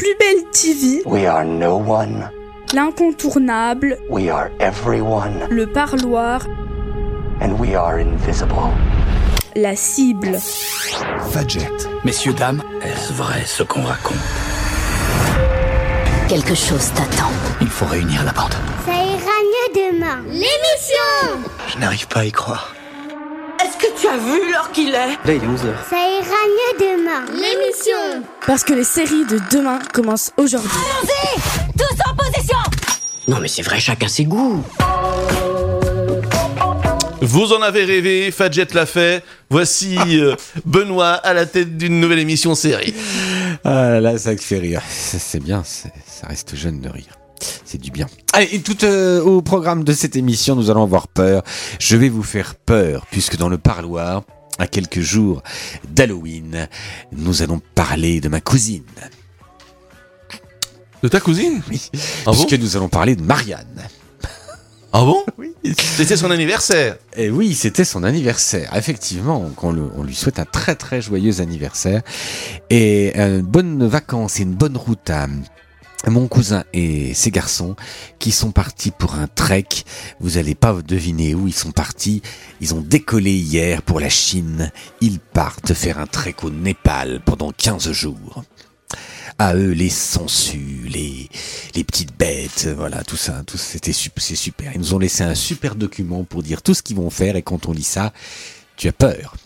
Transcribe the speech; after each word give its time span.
plus 0.00 0.16
belle 0.18 0.44
TV, 0.50 1.02
We 1.04 1.26
are 1.26 1.44
no 1.44 1.76
one. 1.76 2.30
l'incontournable, 2.72 3.98
We 4.08 4.30
are 4.30 4.50
everyone. 4.58 5.46
le 5.50 5.66
parloir, 5.66 6.40
And 7.42 7.52
we 7.58 7.74
are 7.74 7.98
invisible. 8.00 8.56
la 9.56 9.76
cible. 9.76 10.38
Fadjet. 11.32 11.68
Messieurs, 12.04 12.32
dames, 12.32 12.62
est-ce 12.82 13.12
vrai 13.12 13.42
ce 13.44 13.62
qu'on 13.62 13.82
raconte? 13.82 14.16
Quelque 16.28 16.54
chose 16.54 16.90
t'attend. 16.94 17.30
Il 17.60 17.68
faut 17.68 17.86
réunir 17.86 18.24
la 18.24 18.32
bande. 18.32 18.54
Ça 18.86 18.92
ira 18.92 19.36
mieux 19.52 19.92
demain. 19.92 20.22
L'émission 20.28 21.50
Je 21.68 21.78
n'arrive 21.78 22.06
pas 22.08 22.20
à 22.20 22.24
y 22.24 22.32
croire. 22.32 22.72
Que 23.80 23.98
tu 23.98 24.06
as 24.06 24.16
vu 24.18 24.50
l'heure 24.50 24.70
qu'il 24.72 24.88
est 24.90 24.92
Là, 24.92 25.16
il 25.26 25.32
est 25.32 25.38
11h. 25.38 25.72
Ça 25.88 25.96
ira 25.96 26.40
mieux 26.46 26.78
demain. 26.78 27.24
L'émission 27.32 28.22
Parce 28.46 28.62
que 28.62 28.74
les 28.74 28.84
séries 28.84 29.24
de 29.24 29.40
demain 29.50 29.78
commencent 29.94 30.32
aujourd'hui. 30.36 30.70
Tous 31.78 32.10
en 32.10 32.14
position 32.14 32.58
Non 33.26 33.38
mais 33.40 33.48
c'est 33.48 33.62
vrai, 33.62 33.80
chacun 33.80 34.08
ses 34.08 34.24
goûts. 34.24 34.62
Vous 37.22 37.52
en 37.52 37.62
avez 37.62 37.84
rêvé, 37.84 38.30
Fadjet 38.30 38.66
l'a 38.74 38.86
fait. 38.86 39.22
Voici 39.48 39.96
euh, 39.98 40.34
Benoît 40.64 41.12
à 41.12 41.32
la 41.32 41.46
tête 41.46 41.76
d'une 41.76 42.00
nouvelle 42.00 42.18
émission 42.18 42.54
série. 42.54 42.94
Ah 43.64 44.00
là, 44.00 44.18
ça 44.18 44.36
fait 44.36 44.58
rire. 44.58 44.82
C'est 44.88 45.42
bien, 45.42 45.62
ça 45.64 46.26
reste 46.26 46.54
jeune 46.56 46.80
de 46.80 46.88
rire. 46.88 47.19
C'est 47.70 47.78
du 47.80 47.92
bien. 47.92 48.08
Allez, 48.32 48.48
et 48.50 48.60
tout 48.62 48.84
euh, 48.84 49.22
au 49.22 49.42
programme 49.42 49.84
de 49.84 49.92
cette 49.92 50.16
émission, 50.16 50.56
nous 50.56 50.70
allons 50.72 50.82
avoir 50.82 51.06
peur. 51.06 51.44
Je 51.78 51.96
vais 51.96 52.08
vous 52.08 52.24
faire 52.24 52.56
peur, 52.56 53.06
puisque 53.12 53.36
dans 53.36 53.48
le 53.48 53.58
parloir, 53.58 54.24
à 54.58 54.66
quelques 54.66 54.98
jours 54.98 55.40
d'Halloween, 55.88 56.68
nous 57.12 57.42
allons 57.42 57.62
parler 57.76 58.20
de 58.20 58.28
ma 58.28 58.40
cousine. 58.40 58.82
De 61.00 61.06
ta 61.06 61.20
cousine 61.20 61.62
Oui. 61.70 61.90
Ah 62.26 62.32
bon 62.32 62.44
puisque 62.44 62.60
nous 62.60 62.76
allons 62.76 62.88
parler 62.88 63.14
de 63.14 63.22
Marianne. 63.22 63.86
Ah 64.92 65.04
bon 65.04 65.22
Oui. 65.38 65.54
C'était 65.78 66.16
son 66.16 66.32
anniversaire. 66.32 66.96
Et 67.16 67.30
oui, 67.30 67.54
c'était 67.54 67.84
son 67.84 68.02
anniversaire. 68.02 68.74
Effectivement, 68.76 69.48
le- 69.70 69.90
on 69.96 70.02
lui 70.02 70.16
souhaite 70.16 70.40
un 70.40 70.44
très 70.44 70.74
très 70.74 71.00
joyeux 71.00 71.40
anniversaire 71.40 72.02
et 72.68 73.16
une 73.16 73.42
bonne 73.42 73.86
vacances 73.86 74.40
et 74.40 74.42
une 74.42 74.54
bonne 74.54 74.76
route 74.76 75.08
à 75.08 75.28
mon 76.08 76.28
cousin 76.28 76.64
et 76.72 77.12
ses 77.12 77.30
garçons 77.30 77.76
qui 78.18 78.32
sont 78.32 78.52
partis 78.52 78.90
pour 78.90 79.14
un 79.14 79.26
trek. 79.26 79.66
Vous 80.20 80.38
allez 80.38 80.54
pas 80.54 80.80
deviner 80.80 81.34
où 81.34 81.46
ils 81.46 81.54
sont 81.54 81.72
partis. 81.72 82.22
Ils 82.60 82.74
ont 82.74 82.80
décollé 82.80 83.32
hier 83.32 83.82
pour 83.82 84.00
la 84.00 84.08
Chine. 84.08 84.72
Ils 85.02 85.20
partent 85.20 85.74
faire 85.74 85.98
un 85.98 86.06
trek 86.06 86.36
au 86.42 86.50
Népal 86.50 87.20
pendant 87.24 87.52
15 87.52 87.92
jours. 87.92 88.44
À 89.38 89.54
eux, 89.54 89.70
les 89.70 89.90
sangsues, 89.90 90.86
les, 90.88 91.28
les 91.74 91.84
petites 91.84 92.16
bêtes, 92.18 92.68
voilà, 92.76 93.04
tout 93.04 93.16
ça, 93.16 93.42
tout 93.46 93.56
c'était 93.56 93.92
c'est 93.92 94.34
super. 94.36 94.72
Ils 94.74 94.80
nous 94.80 94.94
ont 94.94 94.98
laissé 94.98 95.22
un 95.22 95.34
super 95.34 95.76
document 95.76 96.24
pour 96.24 96.42
dire 96.42 96.62
tout 96.62 96.74
ce 96.74 96.82
qu'ils 96.82 96.96
vont 96.96 97.10
faire 97.10 97.36
et 97.36 97.42
quand 97.42 97.68
on 97.68 97.72
lit 97.72 97.82
ça, 97.82 98.12
tu 98.76 98.88
as 98.88 98.92
peur. 98.92 99.36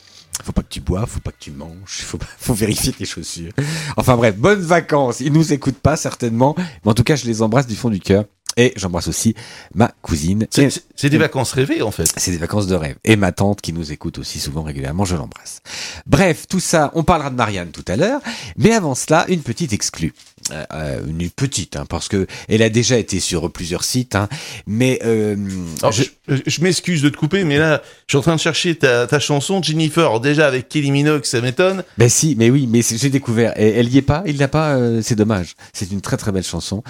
Faut 0.44 0.52
pas 0.52 0.62
que 0.62 0.68
tu 0.68 0.80
bois, 0.80 1.06
faut 1.06 1.20
pas 1.20 1.30
que 1.32 1.40
tu 1.40 1.50
manges, 1.50 2.02
faut, 2.02 2.18
pas- 2.18 2.26
faut 2.38 2.54
vérifier 2.54 2.92
tes 2.92 3.04
chaussures. 3.06 3.52
Enfin 3.96 4.16
bref, 4.16 4.36
bonnes 4.36 4.60
vacances. 4.60 5.20
Ils 5.20 5.32
nous 5.32 5.52
écoutent 5.52 5.78
pas 5.78 5.96
certainement, 5.96 6.54
mais 6.84 6.90
en 6.90 6.94
tout 6.94 7.02
cas, 7.04 7.16
je 7.16 7.24
les 7.24 7.40
embrasse 7.42 7.66
du 7.66 7.76
fond 7.76 7.90
du 7.90 8.00
cœur. 8.00 8.24
Et 8.56 8.72
j'embrasse 8.76 9.08
aussi 9.08 9.34
ma 9.74 9.88
cousine. 10.00 10.46
C'est 10.94 11.10
des 11.10 11.18
vacances 11.18 11.50
rêvées 11.52 11.82
en 11.82 11.90
fait. 11.90 12.08
c'est 12.16 12.30
des 12.30 12.36
vacances 12.36 12.68
de 12.68 12.76
rêve. 12.76 12.96
Et 13.02 13.16
ma 13.16 13.32
tante 13.32 13.60
qui 13.60 13.72
nous 13.72 13.90
écoute 13.90 14.18
aussi 14.18 14.38
souvent 14.38 14.62
régulièrement, 14.62 15.04
je 15.04 15.16
l'embrasse. 15.16 15.58
Bref, 16.06 16.46
tout 16.48 16.60
ça, 16.60 16.92
on 16.94 17.02
parlera 17.02 17.30
de 17.30 17.34
Marianne 17.34 17.70
tout 17.72 17.84
à 17.88 17.96
l'heure. 17.96 18.20
Mais 18.56 18.72
avant 18.72 18.94
cela, 18.94 19.24
une 19.28 19.40
petite 19.40 19.72
exclue. 19.72 20.14
Euh, 20.52 20.62
euh, 20.74 21.00
une 21.08 21.30
petite, 21.30 21.76
hein, 21.76 21.86
parce 21.88 22.08
que 22.08 22.26
elle 22.50 22.60
a 22.60 22.68
déjà 22.68 22.98
été 22.98 23.18
sur 23.18 23.50
plusieurs 23.50 23.82
sites. 23.82 24.14
Hein, 24.14 24.28
mais 24.66 24.98
euh, 25.02 25.36
Alors, 25.80 25.90
je- 25.92 26.02
je 26.28 26.36
je 26.46 26.60
m'excuse 26.60 27.00
de 27.00 27.08
te 27.08 27.16
couper, 27.16 27.44
mais 27.44 27.56
là, 27.56 27.80
je 28.06 28.12
suis 28.12 28.18
en 28.18 28.20
train 28.20 28.34
de 28.36 28.40
chercher 28.40 28.74
ta, 28.74 29.06
ta 29.06 29.18
chanson 29.20 29.62
Jennifer. 29.62 30.02
Alors, 30.04 30.20
déjà 30.20 30.46
avec 30.46 30.68
Kelly 30.68 30.90
Minogue, 30.90 31.24
ça 31.24 31.40
m'étonne. 31.40 31.82
ben 31.96 32.10
si, 32.10 32.34
mais 32.38 32.50
oui, 32.50 32.68
mais 32.70 32.82
j'ai 32.82 33.08
découvert. 33.08 33.58
Et 33.58 33.68
elle 33.70 33.88
y 33.88 33.96
est 33.96 34.02
pas, 34.02 34.22
il 34.26 34.36
l'a 34.36 34.48
pas. 34.48 34.74
euh, 34.76 35.00
c'est 35.02 35.14
dommage. 35.14 35.54
C'est 35.72 35.90
une 35.90 36.02
très 36.02 36.18
très 36.18 36.30
belle 36.30 36.44
chanson. 36.44 36.82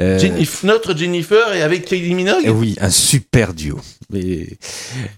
Euh, 0.00 0.18
notre 0.64 0.96
Jennifer 0.96 1.52
et 1.54 1.62
avec 1.62 1.84
Kelly 1.84 2.12
Minogue? 2.14 2.48
Oui, 2.54 2.74
un 2.80 2.90
super 2.90 3.54
duo. 3.54 3.78
Et, 4.14 4.58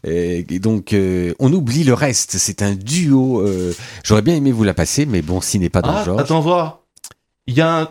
et- 0.06 0.44
et 0.50 0.58
donc, 0.58 0.92
euh, 0.92 1.32
on 1.38 1.52
oublie 1.54 1.84
le 1.84 1.94
reste. 1.94 2.36
C'est 2.38 2.60
un 2.62 2.74
duo. 2.74 3.40
euh, 3.40 3.72
J'aurais 4.04 4.22
bien 4.22 4.34
aimé 4.34 4.52
vous 4.52 4.64
la 4.64 4.74
passer, 4.74 5.06
mais 5.06 5.22
bon, 5.22 5.40
s'il 5.40 5.60
n'est 5.62 5.68
pas 5.70 5.80
dans 5.82 5.94
Ah, 5.94 6.00
le 6.00 6.04
genre. 6.04 6.20
attends 6.20 6.40
voir. 6.40 6.82
Il 7.48 7.54
y 7.54 7.60
a 7.60 7.80
un. 7.80 7.88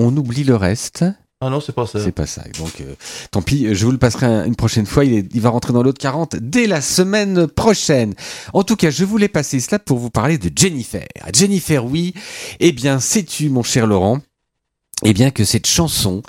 On 0.00 0.16
oublie 0.16 0.42
le 0.44 0.56
reste. 0.56 1.04
Ah 1.40 1.50
non, 1.50 1.60
c'est 1.60 1.72
pas 1.74 1.86
ça. 1.86 2.02
C'est 2.02 2.12
pas 2.12 2.26
ça. 2.26 2.42
Donc, 2.58 2.80
euh, 2.80 2.94
tant 3.30 3.42
pis, 3.42 3.74
je 3.74 3.84
vous 3.84 3.92
le 3.92 3.98
passerai 3.98 4.24
un- 4.26 4.44
une 4.46 4.56
prochaine 4.56 4.86
fois. 4.86 5.04
Il, 5.04 5.12
est- 5.12 5.28
il 5.34 5.40
va 5.42 5.50
rentrer 5.50 5.72
dans 5.74 5.82
l'autre 5.82 6.00
40 6.00 6.36
dès 6.36 6.66
la 6.66 6.80
semaine 6.80 7.46
prochaine. 7.46 8.14
En 8.54 8.62
tout 8.62 8.74
cas, 8.76 8.90
je 8.90 9.04
voulais 9.04 9.28
passer 9.28 9.60
cela 9.60 9.78
pour 9.78 9.98
vous 9.98 10.08
parler 10.10 10.38
de 10.38 10.50
Jennifer. 10.58 11.06
Jennifer, 11.34 11.84
oui. 11.84 12.14
Eh 12.58 12.72
bien, 12.72 12.98
sais-tu, 13.00 13.50
mon 13.50 13.62
cher 13.62 13.86
Laurent, 13.86 14.20
eh 15.04 15.12
bien 15.12 15.30
que 15.30 15.44
cette 15.44 15.66
chanson 15.66 16.22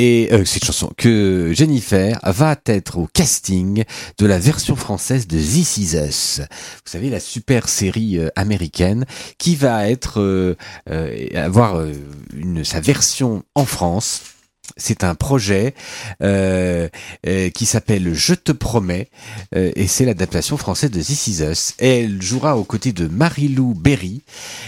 et 0.00 0.32
euh, 0.32 0.46
cette 0.46 0.64
chanson 0.64 0.90
que 0.96 1.52
Jennifer 1.54 2.18
va 2.22 2.56
être 2.64 2.96
au 2.96 3.06
casting 3.12 3.84
de 4.16 4.26
la 4.26 4.38
version 4.38 4.74
française 4.74 5.26
de 5.26 5.36
This 5.36 5.76
Is 5.76 5.94
Us. 5.94 6.38
Vous 6.38 6.90
savez 6.90 7.10
la 7.10 7.20
super 7.20 7.68
série 7.68 8.16
euh, 8.16 8.30
américaine 8.34 9.04
qui 9.36 9.56
va 9.56 9.90
être 9.90 10.18
euh, 10.18 10.56
euh, 10.88 11.26
avoir 11.34 11.76
euh, 11.76 11.92
une 12.34 12.64
sa 12.64 12.80
version 12.80 13.42
en 13.54 13.66
France. 13.66 14.22
C'est 14.76 15.04
un 15.04 15.14
projet 15.14 15.74
euh, 16.22 16.88
euh, 17.26 17.50
qui 17.50 17.66
s'appelle 17.66 18.14
Je 18.14 18.34
te 18.34 18.52
promets 18.52 19.08
euh, 19.54 19.72
et 19.76 19.86
c'est 19.86 20.04
l'adaptation 20.04 20.56
française 20.56 20.90
de 20.90 21.00
This 21.00 21.26
Is 21.26 21.42
Us. 21.42 21.74
Elle 21.78 22.22
jouera 22.22 22.56
aux 22.56 22.64
côtés 22.64 22.92
de 22.92 23.06
Marie-Lou 23.06 23.74
Berry. 23.74 24.22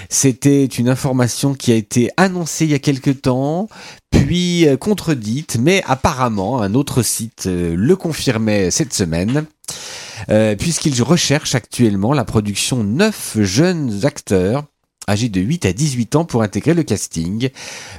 C'était 0.09 0.65
une 0.65 0.89
information 0.89 1.55
qui 1.55 1.73
a 1.73 1.77
été 1.77 2.11
annoncée 2.17 2.65
il 2.65 2.71
y 2.71 2.75
a 2.75 2.79
quelque 2.79 3.11
temps, 3.11 3.69
puis 4.11 4.67
contredite, 4.81 5.57
mais 5.61 5.83
apparemment 5.87 6.63
un 6.63 6.75
autre 6.75 7.03
site 7.03 7.47
le 7.47 7.97
confirmait 7.97 8.71
cette 8.71 8.93
semaine. 8.93 9.47
Puisqu'il 10.59 11.03
recherche 11.03 11.55
actuellement 11.57 12.13
la 12.13 12.25
production 12.25 12.85
neuf 12.85 13.37
jeunes 13.41 14.05
acteurs 14.05 14.65
âgés 15.09 15.29
de 15.29 15.41
8 15.41 15.67
à 15.67 15.73
18 15.73 16.17
ans 16.17 16.25
pour 16.25 16.43
intégrer 16.43 16.75
le 16.75 16.83
casting. 16.83 17.51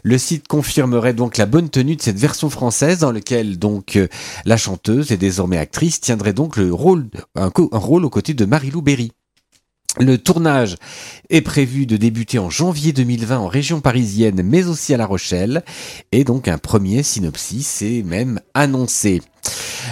Le 0.03 0.17
site 0.17 0.47
confirmerait 0.47 1.13
donc 1.13 1.37
la 1.37 1.45
bonne 1.45 1.69
tenue 1.69 1.95
de 1.95 2.01
cette 2.01 2.17
version 2.17 2.49
française 2.49 2.99
dans 2.99 3.11
laquelle 3.11 3.57
donc 3.59 3.95
euh, 3.95 4.07
la 4.45 4.57
chanteuse 4.57 5.11
et 5.11 5.17
désormais 5.17 5.57
actrice 5.57 6.01
tiendrait 6.01 6.33
donc 6.33 6.57
le 6.57 6.73
rôle, 6.73 7.09
un, 7.35 7.51
rôle 7.71 8.05
aux 8.05 8.09
côtés 8.09 8.33
de 8.33 8.45
Marie-Lou 8.45 8.81
Berry. 8.81 9.11
Le 9.99 10.17
tournage 10.17 10.77
est 11.29 11.41
prévu 11.41 11.85
de 11.85 11.97
débuter 11.97 12.39
en 12.39 12.49
janvier 12.49 12.93
2020 12.93 13.37
en 13.37 13.47
région 13.47 13.79
parisienne, 13.79 14.41
mais 14.43 14.65
aussi 14.65 14.91
à 14.93 14.97
La 14.97 15.05
Rochelle. 15.05 15.63
Et 16.11 16.23
donc 16.23 16.47
un 16.47 16.57
premier 16.57 17.03
synopsis 17.03 17.83
est 17.83 18.01
même 18.01 18.39
annoncé. 18.55 19.21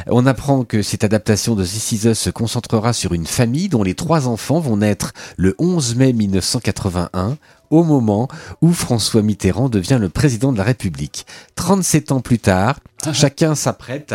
On 0.08 0.26
apprend 0.26 0.64
que 0.64 0.82
cette 0.82 1.04
adaptation 1.04 1.54
de 1.54 1.64
This 1.64 2.14
se 2.14 2.30
concentrera 2.32 2.94
sur 2.94 3.14
une 3.14 3.28
famille 3.28 3.70
dont 3.70 3.84
les 3.84 3.94
trois 3.94 4.28
enfants 4.28 4.60
vont 4.60 4.78
naître 4.78 5.14
le 5.38 5.56
11 5.60 5.96
mai 5.96 6.14
1981, 6.14 7.38
au 7.72 7.84
moment 7.84 8.28
où 8.62 8.72
François 8.72 9.24
Mitterrand 9.24 9.70
devient 9.70 9.98
le 10.00 10.10
président 10.10 10.52
de 10.52 10.58
la 10.58 10.64
République. 10.64 11.26
37 11.56 12.12
ans 12.12 12.22
plus 12.22 12.38
tard, 12.38 12.80
chacun 13.14 13.56
s'apprête 13.56 14.14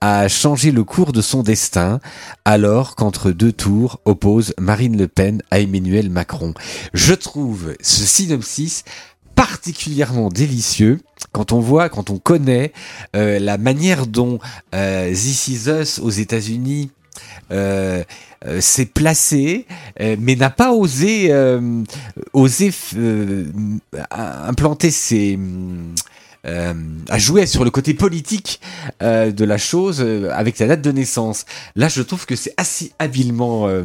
à 0.00 0.28
changer 0.28 0.70
le 0.70 0.84
cours 0.84 1.12
de 1.12 1.22
son 1.22 1.42
destin, 1.42 2.00
alors 2.44 2.94
qu'entre 2.94 3.32
deux 3.32 3.52
tours 3.52 4.00
oppose 4.04 4.54
Marine 4.58 4.96
Le 4.96 5.08
Pen 5.08 5.42
à 5.50 5.58
Emmanuel 5.58 6.10
Macron. 6.10 6.54
Je 6.94 7.14
trouve 7.14 7.74
ce 7.80 8.04
synopsis 8.04 8.84
particulièrement 9.34 10.28
délicieux 10.28 11.00
quand 11.32 11.52
on 11.52 11.60
voit, 11.60 11.88
quand 11.88 12.10
on 12.10 12.18
connaît 12.18 12.72
euh, 13.14 13.38
la 13.38 13.56
manière 13.56 14.06
dont 14.06 14.38
euh, 14.74 15.10
This 15.12 15.48
Is 15.48 15.70
Us 15.70 15.98
aux 16.00 16.10
États-Unis 16.10 16.90
euh, 17.50 18.02
euh, 18.46 18.60
s'est 18.60 18.86
placé, 18.86 19.66
euh, 20.00 20.16
mais 20.18 20.36
n'a 20.36 20.50
pas 20.50 20.72
osé, 20.72 21.32
euh, 21.32 21.82
osé 22.32 22.70
euh, 22.96 23.46
implanter 24.10 24.90
ses 24.90 25.38
euh, 26.46 26.72
à 27.08 27.18
jouer 27.18 27.46
sur 27.46 27.64
le 27.64 27.70
côté 27.70 27.94
politique 27.94 28.60
euh, 29.02 29.32
de 29.32 29.44
la 29.44 29.58
chose 29.58 30.00
euh, 30.00 30.30
avec 30.32 30.58
la 30.58 30.68
date 30.68 30.82
de 30.82 30.92
naissance. 30.92 31.44
Là, 31.74 31.88
je 31.88 32.00
trouve 32.02 32.26
que 32.26 32.36
c'est 32.36 32.54
assez 32.56 32.92
habilement 32.98 33.68
euh, 33.68 33.84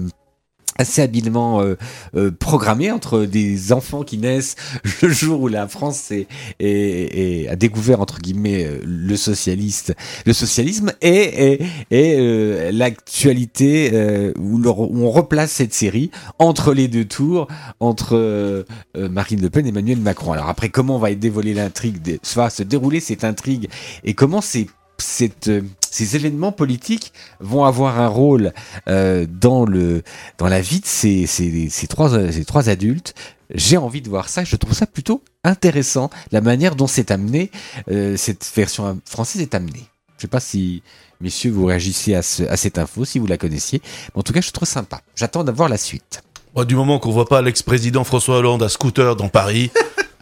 assez 0.78 1.02
habilement 1.02 1.62
euh, 1.62 1.76
euh, 2.16 2.32
programmé 2.32 2.92
entre 2.92 3.26
des 3.26 3.72
enfants 3.74 4.04
qui 4.04 4.18
naissent 4.18 4.56
le 5.02 5.10
jour 5.10 5.42
où 5.42 5.48
la 5.48 5.68
France 5.68 6.12
est, 6.12 6.28
est- 6.60 7.44
est- 7.44 7.48
a 7.48 7.56
découvert 7.56 8.02
entre 8.02 8.20
guillemets 8.20 8.66
euh, 8.66 8.80
le 8.86 9.16
socialiste. 9.16 9.94
Le 10.26 10.34
socialisme 10.34 10.92
et 11.02 11.60
et, 11.92 12.16
euh, 12.20 12.72
l'actualité 12.72 13.92
euh, 13.94 14.34
où, 14.40 14.60
où 14.60 15.04
on 15.06 15.12
replace 15.12 15.52
cette 15.52 15.74
série 15.74 16.12
entre 16.40 16.74
les 16.74 16.88
deux 16.88 17.06
tours 17.06 17.48
entre 17.80 18.16
euh, 18.16 18.64
Marine 18.96 19.42
Le 19.42 19.50
Pen 19.50 19.66
et 19.66 19.70
Emmanuel 19.70 20.00
Macron. 20.00 20.34
Alors 20.34 20.50
après 20.50 20.70
comment 20.70 20.98
va 21.00 21.12
être 21.12 21.20
dévoilée 21.20 21.54
l'intrigue 21.54 22.02
des- 22.02 22.20
va 22.36 22.50
se 22.50 22.64
dérouler 22.64 23.00
cette 23.00 23.24
intrigue 23.24 23.70
et 24.04 24.14
comment 24.16 24.42
ces 24.42 24.68
cette, 24.98 25.48
euh, 25.48 25.62
ces 25.90 26.16
événements 26.16 26.52
politiques 26.52 27.14
vont 27.40 27.66
avoir 27.66 28.00
un 28.00 28.08
rôle 28.08 28.54
euh, 28.88 29.26
dans 29.30 29.66
le 29.66 30.04
dans 30.38 30.48
la 30.48 30.62
vie 30.62 30.80
de 30.80 30.86
ces, 30.86 31.26
ces, 31.28 31.70
ces 31.70 31.88
trois 31.88 32.32
ces 32.32 32.46
trois 32.46 32.70
adultes. 32.70 33.14
J'ai 33.54 33.78
envie 33.78 34.02
de 34.02 34.10
voir 34.10 34.30
ça. 34.30 34.44
Je 34.44 34.56
trouve 34.56 34.74
ça 34.74 34.88
plutôt 34.88 35.24
intéressant 35.44 36.10
la 36.32 36.42
manière 36.42 36.76
dont 36.76 36.88
c'est 36.88 37.12
amené 37.12 37.52
euh, 37.92 38.18
cette 38.18 38.50
version 38.56 39.00
française 39.06 39.42
est 39.42 39.54
amenée. 39.56 39.86
Je 40.18 40.24
sais 40.24 40.28
pas 40.28 40.40
si 40.40 40.82
messieurs 41.22 41.52
vous 41.52 41.66
réagissez 41.66 42.16
à, 42.16 42.22
ce- 42.22 42.44
à 42.44 42.58
cette 42.58 42.78
info 42.80 43.06
si 43.06 43.20
vous 43.20 43.28
la 43.28 43.38
connaissiez. 43.38 43.82
Mais 44.16 44.20
en 44.20 44.24
tout 44.24 44.34
cas, 44.34 44.42
je 44.42 44.52
trouve 44.52 44.68
sympa. 44.68 45.02
J'attends 45.16 45.44
d'avoir 45.44 45.70
la 45.70 45.78
suite. 45.78 46.22
Bon, 46.56 46.64
du 46.64 46.76
moment 46.76 47.00
qu'on 47.00 47.12
voit 47.12 47.28
pas 47.28 47.42
l'ex-président 47.42 48.04
François 48.04 48.38
Hollande 48.38 48.64
à 48.64 48.70
scooter 48.70 49.16
dans 49.16 49.30
Paris. 49.30 49.70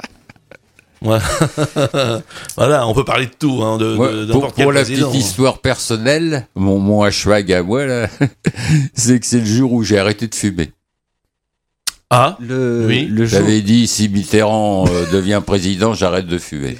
Ouais. 1.02 1.18
voilà, 2.58 2.88
on 2.88 2.94
peut 2.94 3.04
parler 3.06 3.26
de 3.26 3.32
tout, 3.38 3.62
hein, 3.64 3.78
de, 3.78 3.96
Moi, 3.96 4.12
de- 4.12 4.32
pour 4.32 4.54
quel 4.54 4.66
pour 4.66 4.72
la 4.72 4.84
petite 4.84 5.14
histoire 5.14 5.60
personnelle, 5.60 6.48
mon, 6.56 6.78
mon 6.80 7.02
hashtag 7.04 7.52
à 7.54 7.64
moi, 7.64 7.86
là, 7.86 8.08
c'est 8.94 9.20
que 9.20 9.26
c'est 9.26 9.40
le 9.40 9.46
jour 9.46 9.74
où 9.74 9.84
j'ai 9.84 9.98
arrêté 9.98 10.28
de 10.28 10.36
fumer. 10.36 10.72
Ah, 12.10 12.38
Le, 12.40 12.86
Oui. 12.88 13.06
le 13.08 13.26
J'avais 13.26 13.62
dit, 13.62 13.88
si 13.88 14.10
Mitterrand 14.10 14.86
euh, 14.88 15.06
devient 15.12 15.42
président, 15.46 15.94
j'arrête 15.94 16.28
de 16.28 16.38
fumer. 16.38 16.78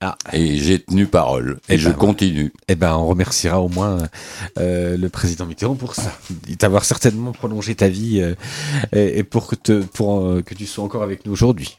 Ah. 0.00 0.16
Et 0.32 0.58
j'ai 0.58 0.78
tenu 0.78 1.06
parole. 1.06 1.58
Et, 1.68 1.74
Eh 1.74 1.78
je 1.78 1.88
ben, 1.88 1.94
continue. 1.96 2.52
Eh 2.68 2.76
ben, 2.76 2.94
on 2.94 3.08
remerciera 3.08 3.60
au 3.60 3.68
moins 3.68 3.98
euh, 4.58 4.96
le 4.96 5.08
président 5.08 5.44
Mitterrand 5.44 5.74
pour 5.74 5.96
ça, 5.96 6.12
d'avoir 6.60 6.84
certainement 6.84 7.32
prolongé 7.32 7.74
ta 7.74 7.88
vie 7.88 8.20
euh, 8.20 8.34
et, 8.92 9.18
et 9.18 9.24
pour 9.24 9.48
que 9.48 9.56
te, 9.56 9.82
pour 9.82 10.20
euh, 10.24 10.40
que 10.42 10.54
tu 10.54 10.66
sois 10.66 10.84
encore 10.84 11.02
avec 11.02 11.26
nous 11.26 11.32
aujourd'hui. 11.32 11.78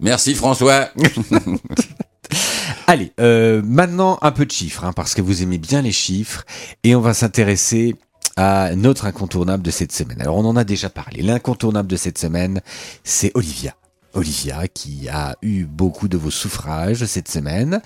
Merci 0.00 0.34
François. 0.34 0.88
Allez, 2.86 3.12
euh, 3.20 3.62
maintenant 3.64 4.18
un 4.22 4.32
peu 4.32 4.44
de 4.44 4.50
chiffres, 4.50 4.84
hein, 4.84 4.92
parce 4.92 5.14
que 5.14 5.22
vous 5.22 5.42
aimez 5.42 5.58
bien 5.58 5.82
les 5.82 5.92
chiffres, 5.92 6.44
et 6.82 6.94
on 6.94 7.00
va 7.00 7.14
s'intéresser 7.14 7.94
à 8.36 8.74
notre 8.74 9.06
incontournable 9.06 9.62
de 9.62 9.70
cette 9.70 9.92
semaine. 9.92 10.20
Alors 10.20 10.36
on 10.36 10.44
en 10.44 10.56
a 10.56 10.64
déjà 10.64 10.90
parlé. 10.90 11.22
L'incontournable 11.22 11.88
de 11.88 11.96
cette 11.96 12.18
semaine, 12.18 12.60
c'est 13.04 13.30
Olivia. 13.34 13.74
Olivia 14.14 14.68
qui 14.68 15.08
a 15.08 15.36
eu 15.42 15.64
beaucoup 15.64 16.08
de 16.08 16.16
vos 16.16 16.30
suffrages 16.30 17.04
cette 17.04 17.28
semaine. 17.28 17.80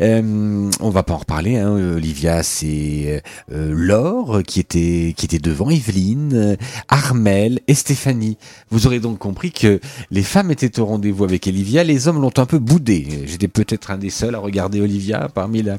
Euh, 0.00 0.70
on 0.80 0.90
va 0.90 1.02
pas 1.02 1.14
en 1.14 1.18
reparler. 1.18 1.56
Hein. 1.56 1.70
Olivia, 1.70 2.42
c'est 2.42 3.22
euh, 3.52 3.72
Laure 3.74 4.42
qui 4.46 4.60
était 4.60 5.14
qui 5.16 5.26
était 5.26 5.38
devant 5.38 5.70
Evelyne, 5.70 6.56
Armel 6.88 7.60
et 7.68 7.74
Stéphanie. 7.74 8.36
Vous 8.70 8.86
aurez 8.86 9.00
donc 9.00 9.18
compris 9.18 9.52
que 9.52 9.80
les 10.10 10.22
femmes 10.22 10.50
étaient 10.50 10.78
au 10.80 10.86
rendez-vous 10.86 11.24
avec 11.24 11.46
Olivia, 11.46 11.84
les 11.84 12.08
hommes 12.08 12.20
l'ont 12.20 12.32
un 12.36 12.46
peu 12.46 12.58
boudé. 12.58 13.24
J'étais 13.26 13.48
peut-être 13.48 13.90
un 13.90 13.98
des 13.98 14.10
seuls 14.10 14.34
à 14.34 14.38
regarder 14.38 14.80
Olivia 14.80 15.28
parmi 15.32 15.62
la, 15.62 15.78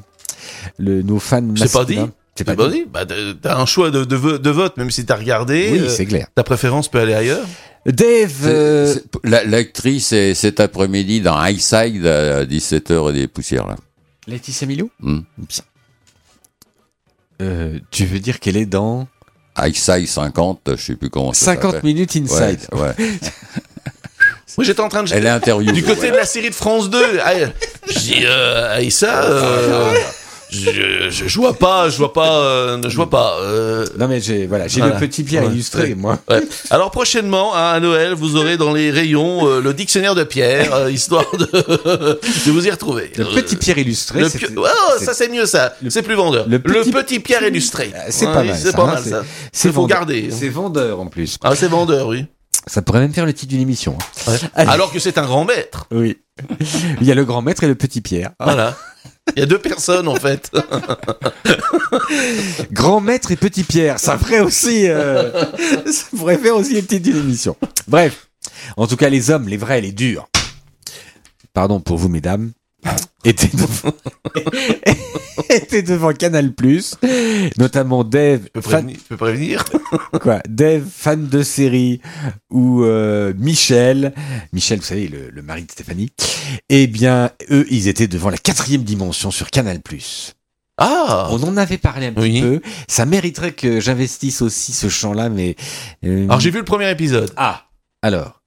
le, 0.77 1.01
nos 1.01 1.19
fans 1.19 1.43
C'est 1.55 1.71
pas 1.71 1.79
masculins. 1.79 2.05
dit 2.05 2.11
C'est 2.39 2.43
t'as 2.45 2.55
pas 2.55 2.67
dit. 2.69 2.79
dit 2.79 2.85
Bah, 2.91 3.05
t'as- 3.05 3.57
un 3.57 3.65
choix 3.65 3.91
de, 3.91 4.03
de, 4.03 4.15
vo- 4.15 4.37
de 4.37 4.49
vote, 4.49 4.75
même 4.77 4.91
si 4.91 5.05
t'as 5.05 5.15
regardé. 5.15 5.69
Oui, 5.71 5.79
euh, 5.79 5.89
c'est 5.89 6.05
clair. 6.05 6.27
ta 6.35 6.43
préférence 6.43 6.87
peut 6.89 6.99
aller 6.99 7.13
ailleurs. 7.13 7.45
Dave, 7.85 8.31
euh, 8.45 8.95
L'actrice 9.23 10.11
est 10.11 10.33
cet 10.33 10.59
après-midi 10.59 11.21
dans 11.21 11.37
Highside 11.37 12.05
à 12.05 12.45
17h 12.45 13.09
et 13.09 13.13
des 13.13 13.27
poussières. 13.27 13.67
Là. 13.67 13.75
Laetitia 14.27 14.67
Milou. 14.67 14.89
Bien. 14.99 15.23
Euh, 17.41 17.79
tu 17.91 18.05
veux 18.05 18.19
dire 18.19 18.39
qu'elle 18.39 18.57
est 18.57 18.65
dans 18.65 19.07
Highside 19.55 20.07
50, 20.07 20.71
je 20.75 20.81
sais 20.81 20.95
plus 20.95 21.09
comment 21.09 21.31
ça 21.33 21.45
50 21.45 21.71
s'appelle. 21.75 21.85
minutes 21.93 22.15
inside 22.17 22.59
Ouais, 22.73 22.79
ouais. 22.81 22.95
Moi, 24.57 24.65
j'étais 24.65 24.81
en 24.81 24.89
train 24.89 25.03
de. 25.03 25.13
Elle 25.13 25.25
est 25.25 25.29
interviewée. 25.29 25.71
Du 25.71 25.83
côté 25.83 26.11
de 26.11 26.15
la 26.17 26.25
série 26.25 26.49
de 26.49 26.55
France 26.55 26.89
2, 26.89 27.01
ah, 27.23 27.33
dis, 27.97 28.25
euh, 28.25 28.75
Aïssa, 28.75 29.23
euh, 29.23 29.93
je, 30.51 31.09
je, 31.09 31.27
je 31.27 31.35
vois 31.39 31.53
pas, 31.53 31.89
je 31.89 31.97
vois 31.97 32.13
pas, 32.13 32.39
euh, 32.39 32.81
je 32.87 32.95
vois 32.95 33.09
pas. 33.09 33.37
euh, 33.41 33.85
Non 33.97 34.07
mais 34.07 34.19
j'ai 34.21 34.47
voilà, 34.47 34.67
j'ai 34.67 34.79
Voilà. 34.81 34.95
le 34.95 34.99
petit 34.99 35.23
Pierre 35.23 35.43
Ouais. 35.43 35.49
illustré 35.51 35.95
moi. 35.95 36.19
Ouais. 36.29 36.41
Alors 36.69 36.91
prochainement, 36.91 37.55
hein, 37.55 37.71
à 37.73 37.79
Noël, 37.79 38.13
vous 38.13 38.35
aurez 38.35 38.57
dans 38.57 38.73
les 38.73 38.91
rayons 38.91 39.47
euh, 39.47 39.61
le 39.61 39.73
dictionnaire 39.73 40.15
de 40.15 40.23
Pierre, 40.23 40.73
euh, 40.73 40.91
histoire 40.91 41.25
de, 41.37 41.45
de 42.45 42.51
vous 42.51 42.65
y 42.67 42.71
retrouver. 42.71 43.11
Le 43.17 43.25
petit 43.25 43.55
Pierre 43.55 43.77
illustré, 43.77 44.21
pi- 44.29 44.45
Oh, 44.57 44.65
ça 44.99 45.13
c'est 45.13 45.29
mieux 45.29 45.45
ça, 45.45 45.75
c'est 45.89 46.01
plus 46.03 46.15
vendeur. 46.15 46.45
le 46.47 46.57
Le 46.57 46.59
petit- 47.03 47.19
Pierre 47.19 47.43
illustré. 47.47 47.91
Euh, 47.95 47.99
c'est 48.09 48.25
Ouais, 48.27 48.33
pas 48.33 48.43
mal, 48.43 48.55
C'est 48.57 48.71
ça, 48.71 48.77
pas 48.77 48.83
hein, 48.83 48.87
mal 48.87 49.01
c'est- 49.03 49.09
ça. 49.11 49.23
c'est 49.51 49.71
faut 49.71 49.85
garder. 49.87 50.29
C'est 50.31 50.49
vendeur 50.49 50.99
en 50.99 51.07
plus. 51.07 51.37
Ah, 51.43 51.55
c'est 51.55 51.67
vendeur, 51.67 52.07
oui. 52.07 52.25
Ça 52.67 52.81
pourrait 52.81 52.99
même 52.99 53.13
faire 53.13 53.25
le 53.25 53.33
titre 53.33 53.49
d'une 53.51 53.61
émission. 53.61 53.97
hein. 54.27 54.33
Alors 54.55 54.91
que 54.91 54.99
c'est 54.99 55.17
un 55.17 55.25
grand 55.25 55.45
maître. 55.45 55.85
Oui. 55.91 56.17
Il 57.01 57.07
y 57.07 57.11
a 57.11 57.15
le 57.15 57.25
grand 57.25 57.41
maître 57.41 57.63
et 57.63 57.67
le 57.67 57.75
petit 57.75 58.01
Pierre. 58.01 58.31
Voilà. 58.39 58.77
Il 59.35 59.39
y 59.39 59.43
a 59.43 59.45
deux 59.45 59.59
personnes 59.59 60.07
en 60.07 60.15
fait. 60.15 60.51
Grand 62.71 63.01
maître 63.01 63.31
et 63.31 63.35
petit 63.35 63.63
Pierre, 63.63 63.99
ça 63.99 64.17
ferait 64.17 64.39
aussi, 64.39 64.87
euh, 64.87 65.31
ça 65.91 66.05
pourrait 66.17 66.37
faire 66.37 66.55
aussi 66.55 66.81
titre 66.83 67.03
d'une 67.03 67.17
émission. 67.17 67.55
Bref, 67.87 68.29
en 68.77 68.87
tout 68.87 68.97
cas, 68.97 69.09
les 69.09 69.31
hommes, 69.31 69.47
les 69.47 69.57
vrais, 69.57 69.81
les 69.81 69.91
durs. 69.91 70.27
Pardon 71.53 71.79
pour 71.79 71.97
vous, 71.97 72.09
mesdames. 72.09 72.51
Étaient 73.25 73.47
devant, 73.55 73.91
étaient 75.49 75.81
devant 75.81 76.13
Canal+, 76.13 76.53
notamment 77.57 78.03
Dave, 78.05 78.43
Tu 78.45 78.49
peux 78.51 78.61
fan, 78.61 78.93
prévenir. 79.17 79.65
quoi, 80.21 80.39
Dave, 80.47 80.83
fan 80.89 81.27
de 81.27 81.43
série, 81.43 81.99
ou 82.49 82.83
euh, 82.83 83.33
Michel, 83.37 84.13
Michel, 84.53 84.79
vous 84.79 84.85
savez, 84.85 85.07
le, 85.07 85.29
le 85.31 85.41
mari 85.41 85.63
de 85.63 85.71
Stéphanie, 85.71 86.11
eh 86.69 86.87
bien, 86.87 87.31
eux, 87.51 87.65
ils 87.69 87.87
étaient 87.89 88.07
devant 88.07 88.29
la 88.29 88.37
quatrième 88.37 88.83
dimension 88.83 89.31
sur 89.31 89.49
Canal+. 89.49 89.79
Ah. 90.77 91.27
On 91.31 91.43
en 91.43 91.57
avait 91.57 91.77
parlé 91.77 92.05
un 92.07 92.13
petit 92.13 92.21
Oui. 92.21 92.41
peu. 92.41 92.61
Ça 92.87 93.05
mériterait 93.05 93.51
que 93.51 93.81
j'investisse 93.81 94.41
aussi 94.41 94.71
ce 94.71 94.87
champ-là, 94.87 95.27
mais... 95.27 95.57
euh, 96.05 96.23
Alors 96.25 96.39
j'ai 96.39 96.51
vu 96.51 96.59
le 96.59 96.63
premier 96.63 96.89
épisode. 96.89 97.33
Ah, 97.35 97.65
alors. 98.01 98.41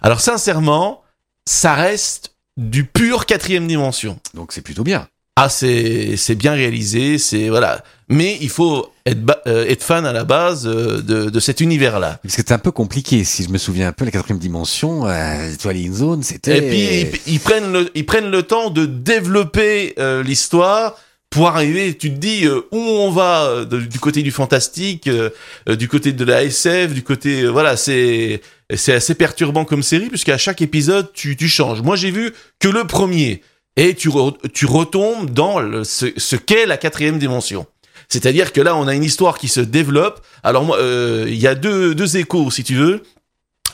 Alors 0.00 0.20
sincèrement, 0.20 1.02
ça 1.48 1.74
reste 1.74 2.33
du 2.56 2.84
pur 2.84 3.26
quatrième 3.26 3.66
dimension. 3.66 4.18
Donc 4.34 4.52
c'est 4.52 4.62
plutôt 4.62 4.84
bien. 4.84 5.06
Ah, 5.36 5.48
c'est 5.48 6.16
c'est 6.16 6.36
bien 6.36 6.52
réalisé, 6.52 7.18
c'est 7.18 7.48
voilà. 7.48 7.82
Mais 8.08 8.38
il 8.40 8.48
faut 8.50 8.92
être 9.04 9.20
ba- 9.20 9.42
euh, 9.48 9.66
être 9.66 9.82
fan 9.82 10.06
à 10.06 10.12
la 10.12 10.22
base 10.22 10.64
euh, 10.68 11.02
de 11.02 11.28
de 11.28 11.40
cet 11.40 11.60
univers-là. 11.60 12.20
Parce 12.22 12.34
que 12.34 12.40
c'était 12.42 12.52
un 12.54 12.58
peu 12.58 12.70
compliqué, 12.70 13.24
si 13.24 13.42
je 13.42 13.48
me 13.48 13.58
souviens 13.58 13.88
un 13.88 13.92
peu, 13.92 14.04
la 14.04 14.12
quatrième 14.12 14.38
dimension, 14.38 15.08
euh, 15.08 15.52
Twilight 15.60 15.92
Zone, 15.92 16.22
c'était... 16.22 16.58
Et 16.58 16.62
puis 17.10 17.20
ils, 17.26 17.34
ils 17.34 17.40
prennent 17.40 17.72
le 17.72 17.90
ils 17.96 18.06
prennent 18.06 18.30
le 18.30 18.44
temps 18.44 18.70
de 18.70 18.86
développer 18.86 19.94
euh, 19.98 20.22
l'histoire 20.22 20.96
pour 21.30 21.48
arriver. 21.48 21.96
Tu 21.96 22.10
te 22.14 22.18
dis 22.18 22.44
euh, 22.46 22.60
où 22.70 22.78
on 22.78 23.10
va 23.10 23.46
euh, 23.46 23.64
de- 23.64 23.80
du 23.80 23.98
côté 23.98 24.22
du 24.22 24.30
fantastique, 24.30 25.08
euh, 25.08 25.30
euh, 25.68 25.74
du 25.74 25.88
côté 25.88 26.12
de 26.12 26.24
la 26.24 26.44
SF, 26.44 26.94
du 26.94 27.02
côté 27.02 27.44
voilà. 27.48 27.76
C'est 27.76 28.40
c'est 28.74 28.94
assez 28.94 29.14
perturbant 29.14 29.64
comme 29.64 29.82
série 29.82 30.08
puisqu'à 30.08 30.38
chaque 30.38 30.62
épisode 30.62 31.12
tu 31.12 31.36
tu 31.36 31.48
changes. 31.48 31.82
Moi 31.82 31.96
j'ai 31.96 32.10
vu 32.10 32.32
que 32.58 32.68
le 32.68 32.86
premier 32.86 33.42
et 33.76 33.94
tu 33.94 34.08
re- 34.08 34.36
tu 34.52 34.66
retombes 34.66 35.30
dans 35.30 35.60
le, 35.60 35.84
ce, 35.84 36.06
ce 36.16 36.36
qu'est 36.36 36.66
la 36.66 36.76
quatrième 36.76 37.18
dimension. 37.18 37.66
C'est-à-dire 38.08 38.52
que 38.52 38.60
là, 38.60 38.76
on 38.76 38.86
a 38.86 38.94
une 38.94 39.02
histoire 39.02 39.38
qui 39.38 39.48
se 39.48 39.60
développe. 39.60 40.24
Alors 40.42 40.64
moi, 40.64 40.78
euh, 40.78 41.24
il 41.26 41.36
y 41.38 41.46
a 41.46 41.54
deux, 41.54 41.94
deux 41.94 42.16
échos, 42.16 42.50
si 42.50 42.62
tu 42.62 42.74
veux. 42.74 43.02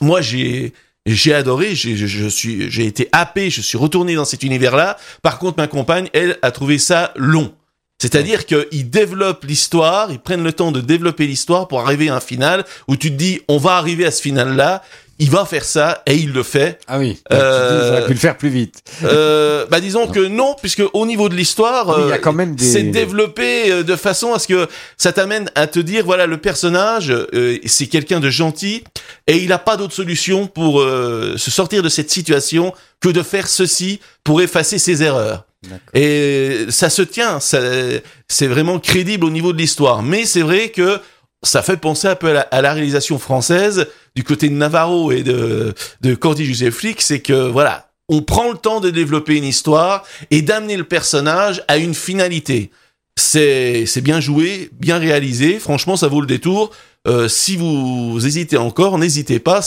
Moi, 0.00 0.20
j'ai 0.20 0.72
j'ai 1.06 1.34
adoré, 1.34 1.74
j'ai 1.74 1.96
je, 1.96 2.28
suis 2.28 2.70
j'ai 2.70 2.86
été 2.86 3.08
happé, 3.12 3.50
je 3.50 3.60
suis 3.60 3.76
retourné 3.78 4.14
dans 4.14 4.24
cet 4.24 4.42
univers-là. 4.42 4.96
Par 5.22 5.38
contre, 5.38 5.58
ma 5.58 5.66
compagne, 5.66 6.08
elle, 6.12 6.38
a 6.42 6.50
trouvé 6.50 6.78
ça 6.78 7.12
long. 7.16 7.52
C'est-à-dire 8.00 8.46
qu'ils 8.46 8.88
développent 8.90 9.44
l'histoire, 9.44 10.10
ils 10.10 10.18
prennent 10.18 10.42
le 10.42 10.52
temps 10.54 10.72
de 10.72 10.80
développer 10.80 11.26
l'histoire 11.26 11.68
pour 11.68 11.80
arriver 11.80 12.08
à 12.08 12.16
un 12.16 12.20
final 12.20 12.64
où 12.88 12.96
tu 12.96 13.10
te 13.10 13.16
dis, 13.16 13.42
on 13.46 13.58
va 13.58 13.72
arriver 13.76 14.06
à 14.06 14.10
ce 14.10 14.22
final-là, 14.22 14.82
il 15.18 15.28
va 15.30 15.44
faire 15.44 15.66
ça 15.66 16.02
et 16.06 16.14
il 16.14 16.32
le 16.32 16.42
fait. 16.42 16.78
Ah 16.88 16.98
oui, 16.98 17.20
Euh, 17.30 17.88
tu 17.88 17.92
aurais 17.92 18.06
pu 18.06 18.14
le 18.14 18.18
faire 18.18 18.38
plus 18.38 18.48
vite. 18.48 18.76
Euh, 19.04 19.66
bah 19.70 19.78
disons 19.80 20.06
que 20.06 20.20
non, 20.20 20.56
puisque 20.58 20.82
au 20.94 21.04
niveau 21.04 21.28
de 21.28 21.34
l'histoire, 21.34 21.88
Oui, 21.88 21.94
il 22.06 22.08
y 22.08 22.12
a 22.12 22.16
euh, 22.16 22.46
des- 22.56 22.64
c'est 22.64 22.84
développé 22.84 23.70
euh, 23.70 23.82
de 23.82 23.96
façon 23.96 24.32
à 24.32 24.38
ce 24.38 24.48
que 24.48 24.66
ça 24.96 25.12
t'amène 25.12 25.50
à 25.54 25.66
te 25.66 25.78
dire 25.78 26.06
voilà 26.06 26.24
le 26.26 26.38
personnage, 26.38 27.10
euh, 27.10 27.58
c'est 27.66 27.86
quelqu'un 27.88 28.18
de 28.18 28.30
gentil 28.30 28.82
et 29.26 29.36
il 29.36 29.50
n'a 29.50 29.58
pas 29.58 29.76
d'autre 29.76 29.92
solution 29.92 30.46
pour 30.46 30.80
se 30.80 31.50
sortir 31.50 31.82
de 31.82 31.90
cette 31.90 32.10
situation 32.10 32.72
que 33.00 33.10
de 33.10 33.22
faire 33.22 33.46
ceci 33.46 34.00
pour 34.24 34.40
effacer 34.40 34.78
ses 34.78 35.02
erreurs. 35.02 35.44
Et 35.94 36.66
ça 36.70 36.88
se 36.88 37.02
tient, 37.02 37.38
c'est 37.40 38.46
vraiment 38.46 38.78
crédible 38.78 39.24
au 39.24 39.30
niveau 39.30 39.52
de 39.52 39.58
l'histoire. 39.58 40.02
Mais 40.02 40.24
c'est 40.24 40.42
vrai 40.42 40.70
que 40.70 41.00
ça 41.42 41.62
fait 41.62 41.76
penser 41.76 42.08
un 42.08 42.16
peu 42.16 42.38
à 42.50 42.62
la, 42.62 42.72
réalisation 42.72 43.18
française 43.18 43.86
du 44.14 44.24
côté 44.24 44.48
de 44.48 44.54
Navarro 44.54 45.12
et 45.12 45.22
de, 45.22 45.74
Cordy 46.18 46.44
Joseph 46.44 46.74
Flick, 46.74 47.02
c'est 47.02 47.20
que 47.20 47.48
voilà, 47.48 47.90
on 48.08 48.22
prend 48.22 48.50
le 48.50 48.58
temps 48.58 48.80
de 48.80 48.90
développer 48.90 49.36
une 49.36 49.44
histoire 49.44 50.04
et 50.30 50.42
d'amener 50.42 50.76
le 50.76 50.84
personnage 50.84 51.62
à 51.68 51.76
une 51.76 51.94
finalité. 51.94 52.70
C'est 53.16 54.00
bien 54.02 54.20
joué, 54.20 54.70
bien 54.72 54.98
réalisé. 54.98 55.58
Franchement, 55.58 55.96
ça 55.96 56.08
vaut 56.08 56.20
le 56.20 56.26
détour. 56.26 56.70
Euh, 57.06 57.28
si 57.28 57.56
vous 57.56 58.18
hésitez 58.24 58.56
encore, 58.56 58.98
n'hésitez 58.98 59.38
pas. 59.38 59.60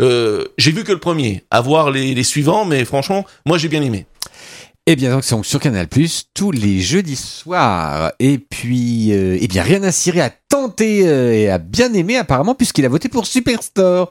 euh, 0.00 0.44
j'ai 0.58 0.72
vu 0.72 0.84
que 0.84 0.92
le 0.92 1.00
premier. 1.00 1.44
À 1.50 1.60
voir 1.62 1.90
les 1.90 2.22
suivants, 2.24 2.64
mais 2.64 2.84
franchement, 2.84 3.24
moi 3.46 3.56
j'ai 3.58 3.68
bien 3.68 3.82
aimé. 3.82 4.06
Et 4.90 4.96
bien 4.96 5.12
donc 5.12 5.22
c'est 5.22 5.40
sur 5.44 5.60
Canal 5.60 5.86
Plus 5.86 6.24
tous 6.34 6.50
les 6.50 6.80
jeudis 6.80 7.14
soirs. 7.14 8.10
Et 8.18 8.38
puis 8.38 9.12
euh, 9.12 9.38
eh 9.40 9.46
bien 9.46 9.62
rien 9.62 9.84
à 9.84 9.92
cirer, 9.92 10.20
à 10.20 10.30
tenter 10.30 11.06
euh, 11.06 11.32
et 11.32 11.48
à 11.48 11.58
bien 11.58 11.94
aimer 11.94 12.16
apparemment 12.16 12.56
puisqu'il 12.56 12.84
a 12.84 12.88
voté 12.88 13.08
pour 13.08 13.24
Superstore. 13.24 14.10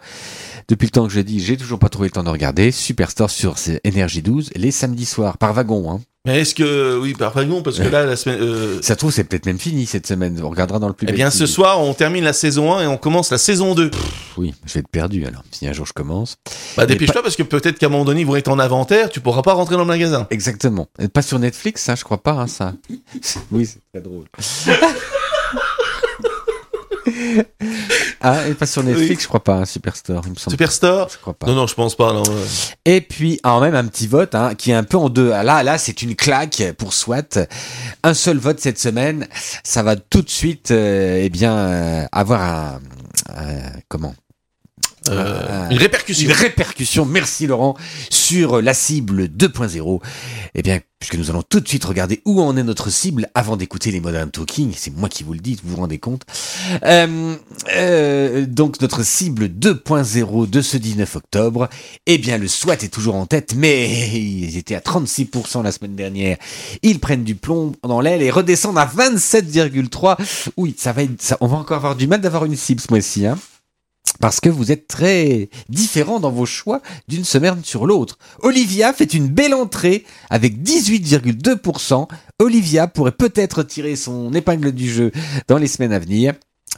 Depuis 0.70 0.86
le 0.86 0.92
temps 0.92 1.06
que 1.06 1.12
je 1.12 1.20
dis, 1.20 1.42
j'ai 1.42 1.58
toujours 1.58 1.80
pas 1.80 1.90
trouvé 1.90 2.08
le 2.08 2.12
temps 2.12 2.24
de 2.24 2.30
regarder 2.30 2.72
Superstore 2.72 3.30
sur 3.30 3.56
Énergie 3.84 4.22
12 4.22 4.52
les 4.56 4.72
samedis 4.72 5.06
soirs 5.06 5.38
par 5.38 5.52
wagon. 5.52 5.92
Hein. 5.92 6.00
Mais 6.28 6.42
est-ce 6.42 6.54
que 6.54 7.00
oui, 7.02 7.14
par 7.14 7.32
contre, 7.32 7.64
parce 7.64 7.80
que 7.80 7.88
là, 7.88 8.06
la 8.06 8.16
semaine. 8.18 8.40
euh, 8.42 8.82
Ça 8.82 8.94
se 8.96 9.00
trouve 9.00 9.12
c'est 9.12 9.24
peut-être 9.24 9.46
même 9.46 9.58
fini 9.58 9.86
cette 9.86 10.06
semaine. 10.06 10.40
On 10.44 10.50
regardera 10.50 10.78
dans 10.78 10.90
le 10.90 10.94
plus. 10.94 11.08
eh 11.10 11.14
bien, 11.14 11.32
ce 11.32 11.40
TV. 11.40 11.48
soir, 11.52 11.80
on 11.82 11.94
termine 11.94 12.26
la 12.26 12.34
saison 12.34 12.74
1 12.74 12.84
et 12.84 12.88
on 12.88 12.98
commence 12.98 13.32
la 13.32 13.38
saison 13.38 13.74
2. 13.74 13.90
Oui, 14.38 14.54
je 14.66 14.74
vais 14.74 14.80
être 14.82 14.90
perdu 14.90 15.26
alors. 15.26 15.44
Si 15.52 15.66
un 15.66 15.72
jour 15.74 15.86
je 15.86 15.94
commence. 15.94 16.36
Bah, 16.76 16.86
dépêche-toi 16.86 17.24
parce 17.24 17.38
que 17.38 17.44
peut-être 17.44 17.80
qu'à 17.80 17.86
un 17.86 17.90
moment 17.90 18.04
donné, 18.06 18.22
ils 18.22 18.28
vont 18.28 18.36
être 18.36 18.50
en 18.50 18.60
inventaire, 18.60 19.10
tu 19.10 19.22
pourras 19.22 19.44
pas 19.44 19.54
rentrer 19.54 19.76
dans 19.76 19.82
le 19.82 19.88
magasin. 19.88 20.28
Exactement. 20.30 20.88
Et 21.00 21.08
Pas 21.08 21.22
sur 21.22 21.40
Netflix, 21.40 21.84
ça, 21.84 21.96
je 21.96 22.04
crois 22.04 22.22
pas, 22.22 22.34
hein, 22.34 22.48
ça. 22.48 22.74
oui, 23.52 23.66
c'est 23.66 23.80
très 23.94 24.02
drôle. 24.02 24.26
ah, 28.22 28.48
et 28.48 28.54
pas 28.54 28.66
sur 28.66 28.84
Netflix, 28.84 29.10
Oui. 29.12 29.18
je 29.22 29.28
crois 29.28 29.44
pas, 29.44 29.56
hein, 29.56 29.66
Superstore, 29.66 30.22
il 30.26 30.32
me 30.32 30.36
semble. 30.36 30.52
Superstore 30.52 31.10
Je 31.12 31.18
crois 31.18 31.34
pas. 31.34 31.48
Non, 31.48 31.56
non, 31.56 31.68
je 31.68 31.74
pense 31.76 31.96
pas. 31.96 32.14
Non. 32.14 32.24
Et 32.86 33.02
puis, 33.02 33.40
en 33.44 33.60
même 33.62 33.76
un 33.76 33.86
petit 33.86 34.08
vote 34.08 34.36
hein, 34.36 34.56
qui 34.56 34.72
est 34.72 34.76
un 34.76 34.84
peu 34.84 34.98
en 34.98 35.10
deux. 35.10 35.32
Ah, 35.32 35.44
Là, 35.44 35.64
là, 35.64 35.78
c'est 35.78 36.02
une 36.02 36.16
claque 36.16 36.64
pour 36.78 36.94
SWAT. 36.94 37.48
Un 38.04 38.14
seul 38.14 38.38
vote 38.38 38.60
cette 38.60 38.80
semaine, 38.80 39.28
ça 39.64 39.84
va 39.84 39.96
tout 39.96 40.22
de 40.22 40.30
suite, 40.30 40.72
euh, 40.72 41.22
eh 41.24 41.30
bien, 41.30 41.56
euh, 41.56 42.06
avoir 42.12 42.42
un, 42.42 42.80
un- 43.36 43.72
comment? 43.88 44.14
Euh, 45.10 45.46
Ah. 45.50 45.68
une 45.72 45.78
répercussion. 45.78 46.30
une 46.30 46.36
répercussion, 46.36 47.06
merci 47.06 47.48
Laurent, 47.48 47.76
sur 48.10 48.62
la 48.62 48.74
cible 48.74 49.28
2.0. 49.28 50.02
Eh 50.56 50.62
bien, 50.62 50.80
puisque 51.00 51.16
nous 51.16 51.30
allons 51.30 51.44
tout 51.48 51.60
de 51.62 51.68
suite 51.68 51.86
regarder 51.86 52.22
où 52.26 52.42
en 52.42 52.58
est 52.58 52.64
notre 52.64 52.90
cible 52.90 53.30
avant 53.34 53.56
d'écouter 53.56 53.90
les 53.92 54.00
Modern 54.02 54.30
Talking, 54.30 54.74
c'est 54.76 54.94
moi 54.96 55.08
qui 55.10 55.24
vous 55.24 55.34
le 55.34 55.40
dis, 55.40 55.58
vous 55.64 55.72
vous 55.76 55.82
rendez 55.82 55.98
compte. 55.98 56.24
Euh, 56.84 57.36
euh, 57.76 58.46
donc 58.46 58.82
notre 58.82 59.04
cible 59.04 59.46
2.0 59.48 60.50
de 60.50 60.62
ce 60.62 60.78
19 60.78 61.16
octobre, 61.16 61.70
eh 62.06 62.18
bien 62.18 62.38
le 62.38 62.48
SWAT 62.48 62.74
est 62.84 62.94
toujours 62.94 63.16
en 63.16 63.26
tête, 63.26 63.54
mais 63.56 63.90
ils 64.20 64.58
étaient 64.58 64.76
à 64.76 64.82
36% 64.82 65.64
la 65.64 65.72
semaine 65.72 65.96
dernière. 65.96 66.38
Ils 66.84 67.00
prennent 67.00 67.24
du 67.24 67.36
plomb 67.36 67.72
dans 67.84 68.02
l'aile 68.02 68.22
et 68.22 68.30
redescendent 68.32 68.78
à 68.78 68.86
27,3. 68.86 70.18
Oui, 70.58 70.76
ça 70.78 70.92
va 70.92 71.04
être, 71.04 71.22
ça, 71.22 71.38
on 71.42 71.48
va 71.48 71.58
encore 71.58 71.78
avoir 71.78 71.96
du 71.96 72.08
mal 72.08 72.20
d'avoir 72.22 72.46
une 72.46 72.56
cible 72.58 72.82
ce 72.82 72.88
mois-ci, 72.90 73.26
hein. 73.26 73.38
Parce 74.20 74.42
que 74.42 74.50
vous 74.50 74.72
êtes 74.72 74.88
très 74.88 75.50
différents 75.70 76.20
dans 76.20 76.32
vos 76.32 76.46
choix 76.46 76.82
d'une 77.08 77.24
semaine 77.24 77.64
sur 77.64 77.86
l'autre. 77.86 78.18
Olivia 78.40 78.92
fait 78.92 79.14
une 79.14 79.28
belle 79.28 79.54
entrée 79.54 80.04
avec 80.30 80.62
18,2%. 80.62 82.08
Olivia 82.40 82.88
pourrait 82.88 83.14
peut-être 83.14 83.64
tirer 83.64 83.96
son 83.96 84.34
épingle 84.34 84.74
du 84.74 84.90
jeu 84.90 85.12
dans 85.48 85.58
les 85.58 85.68
semaines 85.68 85.94
à 85.94 86.00
venir. 86.00 86.34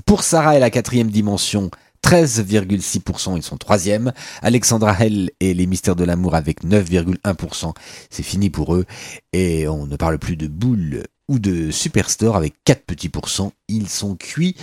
Pour 0.06 0.24
Sarah 0.24 0.56
et 0.56 0.60
la 0.60 0.70
quatrième 0.70 1.10
dimension, 1.10 1.72
13,6%, 2.04 3.38
ils 3.38 3.44
sont 3.44 3.58
troisième. 3.58 4.12
Alexandra 4.42 4.96
Hell 5.00 5.32
et 5.40 5.54
les 5.54 5.66
mystères 5.66 5.96
de 5.96 6.04
l'amour 6.04 6.36
avec 6.36 6.64
9,1%, 6.64 7.74
c'est 8.10 8.24
fini 8.24 8.50
pour 8.50 8.76
eux. 8.76 8.86
Et 9.34 9.68
on 9.68 9.86
ne 9.86 9.96
parle 9.96 10.20
plus 10.20 10.38
de 10.38 10.48
boule 10.48 11.04
ou 11.28 11.40
de 11.40 11.72
superstore 11.72 12.36
avec 12.36 12.56
4 12.66 12.86
petits 12.86 13.10
pourcents, 13.10 13.54
ils 13.68 13.88
sont 13.88 14.16
cuits 14.16 14.56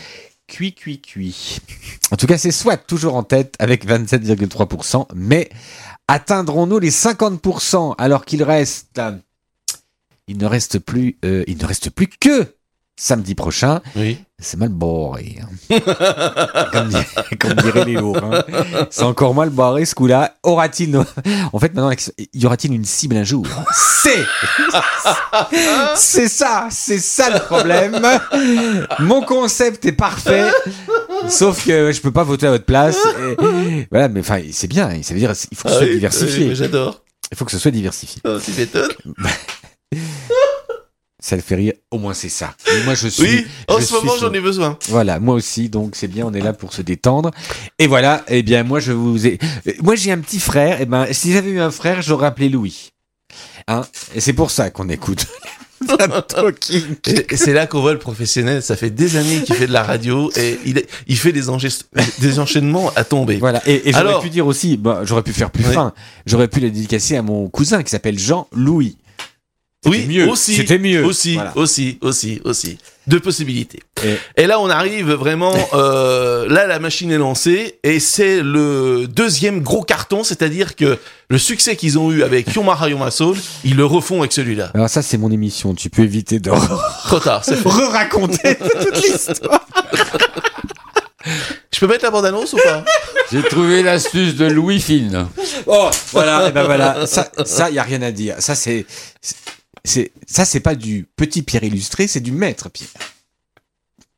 cuit, 0.48 0.74
cuit, 0.74 1.00
cuit. 1.00 1.60
En 2.10 2.16
tout 2.16 2.26
cas, 2.26 2.38
c'est 2.38 2.50
soit 2.50 2.76
toujours 2.76 3.14
en 3.14 3.22
tête 3.22 3.54
avec 3.60 3.86
27,3%, 3.86 5.06
mais 5.14 5.50
atteindrons-nous 6.08 6.80
les 6.80 6.90
50% 6.90 7.94
alors 7.98 8.24
qu'il 8.24 8.42
reste, 8.42 8.98
euh, 8.98 9.12
il 10.26 10.38
ne 10.38 10.46
reste 10.46 10.80
plus, 10.80 11.18
euh, 11.24 11.44
il 11.46 11.58
ne 11.58 11.66
reste 11.66 11.90
plus 11.90 12.08
que 12.08 12.57
samedi 12.98 13.34
prochain. 13.34 13.80
Oui. 13.96 14.18
C'est 14.40 14.56
mal 14.56 14.68
barré. 14.68 15.38
hein. 15.42 15.78
comme, 16.72 16.88
di- 16.90 17.36
comme 17.38 17.54
dirait 17.54 17.84
Léo. 17.84 18.14
hein. 18.16 18.44
C'est 18.90 19.02
encore 19.02 19.34
mal 19.34 19.50
barré 19.50 19.84
ce 19.84 19.94
coup-là. 19.96 20.34
Aura-t-il. 20.44 20.90
no- 20.92 21.04
En 21.52 21.58
fait, 21.58 21.74
maintenant, 21.74 21.90
y 22.34 22.46
aura-t-il 22.46 22.72
une 22.74 22.84
cible 22.84 23.16
un 23.16 23.24
jour? 23.24 23.46
C'est 23.74 24.24
C'est 25.96 26.28
ça 26.28 26.68
C'est 26.70 26.98
ça 27.00 27.30
le 27.30 27.40
problème 27.40 28.00
Mon 29.00 29.22
concept 29.22 29.84
est 29.86 29.92
parfait, 29.92 30.44
sauf 31.28 31.64
que 31.64 31.90
je 31.92 32.00
peux 32.00 32.12
pas 32.12 32.22
voter 32.24 32.46
à 32.46 32.50
votre 32.52 32.64
place. 32.66 32.98
Et- 33.40 33.88
voilà, 33.90 34.08
mais 34.08 34.20
enfin, 34.20 34.40
c'est 34.52 34.68
bien. 34.68 35.02
Ça 35.02 35.14
veut 35.14 35.20
dire 35.20 35.32
il 35.50 35.56
faut 35.56 35.68
que 35.68 35.70
ce 35.70 35.74
Ah 35.74 35.78
soit 35.78 35.86
oui, 35.88 35.94
diversifié. 35.94 36.48
oui, 36.48 36.54
J'adore. 36.54 37.00
Il 37.32 37.36
faut 37.36 37.44
que 37.44 37.50
ce 37.52 37.58
soit 37.58 37.70
diversifié. 37.72 38.20
Oh, 38.24 38.38
tu 38.42 38.52
m'étonnes. 38.52 38.88
Ça 41.20 41.34
le 41.34 41.42
fait 41.42 41.56
rire. 41.56 41.72
Au 41.90 41.98
moins, 41.98 42.14
c'est 42.14 42.28
ça. 42.28 42.54
Et 42.72 42.84
moi, 42.84 42.94
je 42.94 43.08
suis. 43.08 43.22
Oui, 43.24 43.46
en 43.66 43.80
je 43.80 43.84
ce 43.86 43.92
moment, 43.94 44.12
j'en 44.20 44.32
ai 44.32 44.40
besoin. 44.40 44.78
Voilà, 44.88 45.18
moi 45.18 45.34
aussi, 45.34 45.68
donc 45.68 45.96
c'est 45.96 46.06
bien, 46.06 46.24
on 46.26 46.32
est 46.32 46.40
là 46.40 46.52
pour 46.52 46.72
se 46.72 46.80
détendre. 46.82 47.32
Et 47.80 47.88
voilà, 47.88 48.24
eh 48.28 48.42
bien 48.44 48.62
moi 48.62 48.78
je 48.78 48.92
vous 48.92 49.26
ai, 49.26 49.38
euh, 49.66 49.72
moi 49.82 49.96
j'ai 49.96 50.12
un 50.12 50.18
petit 50.18 50.38
frère. 50.38 50.80
Et 50.80 50.86
ben 50.86 51.06
si 51.10 51.32
j'avais 51.32 51.50
eu 51.50 51.60
un 51.60 51.72
frère, 51.72 52.02
j'aurais 52.02 52.26
appelé 52.28 52.48
Louis. 52.48 52.90
Hein 53.66 53.82
Et 54.14 54.20
c'est 54.20 54.32
pour 54.32 54.50
ça 54.52 54.70
qu'on 54.70 54.88
écoute. 54.88 55.26
C'est 57.36 57.52
là 57.52 57.66
qu'on 57.66 57.80
voit 57.80 57.92
le 57.92 57.98
professionnel. 57.98 58.62
Ça 58.62 58.76
fait 58.76 58.90
des 58.90 59.16
années 59.16 59.42
qu'il 59.42 59.54
fait 59.54 59.66
de 59.66 59.72
la 59.72 59.82
radio 59.82 60.30
et 60.36 60.58
il, 60.66 60.78
est- 60.78 60.88
il 61.06 61.16
fait 61.16 61.32
des, 61.32 61.42
des 62.20 62.38
enchaînements 62.38 62.90
à 62.96 63.04
tomber. 63.04 63.36
Voilà. 63.36 63.62
Et, 63.66 63.88
et 63.88 63.92
j'aurais 63.92 64.20
pu 64.20 64.30
dire 64.30 64.46
aussi, 64.46 64.76
bah, 64.76 65.02
j'aurais 65.04 65.22
pu 65.22 65.32
faire 65.32 65.50
plus 65.50 65.64
fin. 65.64 65.92
J'aurais 66.26 66.48
pu 66.48 66.60
le 66.60 66.70
dédicacer 66.70 67.16
à 67.16 67.22
mon 67.22 67.48
cousin 67.48 67.82
qui 67.82 67.90
s'appelle 67.90 68.18
Jean 68.18 68.48
Louis. 68.52 68.96
Oui, 69.86 70.06
mieux. 70.08 70.28
aussi. 70.28 70.56
C'était 70.56 70.78
mieux. 70.78 71.04
Aussi, 71.04 71.34
Voilà. 71.34 71.52
aussi, 71.56 71.98
aussi, 72.00 72.40
aussi. 72.44 72.78
Deux 73.06 73.20
possibilités. 73.20 73.80
Et- 74.04 74.42
Et 74.42 74.46
là, 74.46 74.58
on 74.60 74.68
arrive 74.68 75.12
vraiment. 75.12 75.54
euh, 75.72 76.48
là, 76.48 76.66
la 76.66 76.78
machine 76.80 77.10
est 77.12 77.16
lancée 77.18 77.78
et 77.84 78.00
c'est 78.00 78.42
le 78.42 79.06
deuxième 79.08 79.60
gros 79.62 79.82
carton, 79.82 80.24
c'est-à-dire 80.24 80.74
que 80.76 80.98
le 81.30 81.38
succès 81.38 81.76
qu'ils 81.76 81.98
ont 81.98 82.10
eu 82.10 82.22
avec 82.24 82.52
Yomara 82.54 82.90
Yoma 82.90 83.10
Soul, 83.12 83.36
ils 83.64 83.76
le 83.76 83.84
refont 83.84 84.18
avec 84.18 84.32
celui-là. 84.32 84.70
Alors 84.74 84.88
ça 84.90 85.00
c'est 85.00 85.16
mon 85.16 85.30
émission. 85.30 85.74
Tu 85.74 85.90
peux 85.90 86.02
éviter 86.02 86.38
de 86.40 86.50
Trop 87.06 87.20
tard, 87.20 87.42
re-raconter 87.64 88.56
toute 88.82 88.96
l'histoire. 89.02 89.64
Je 91.72 91.80
peux 91.80 91.86
mettre 91.86 92.04
la 92.04 92.10
bande-annonce 92.10 92.52
ou 92.54 92.56
pas? 92.56 92.84
J'ai 93.30 93.42
trouvé 93.42 93.82
l'astuce 93.82 94.34
de 94.34 94.46
Louis 94.46 94.80
Fine. 94.80 95.28
Oh, 95.66 95.88
voilà, 96.12 96.48
et 96.48 96.52
ben 96.52 96.64
voilà, 96.64 97.06
ça, 97.06 97.30
ça, 97.44 97.70
y 97.70 97.78
a 97.78 97.82
rien 97.82 98.02
à 98.02 98.10
dire. 98.10 98.36
Ça, 98.38 98.54
c'est, 98.54 98.86
c'est, 99.88 100.12
ça, 100.26 100.44
c'est 100.44 100.60
pas 100.60 100.74
du 100.74 101.06
petit 101.16 101.42
Pierre 101.42 101.64
illustré, 101.64 102.06
c'est 102.06 102.20
du 102.20 102.32
maître 102.32 102.68
Pierre. 102.68 102.88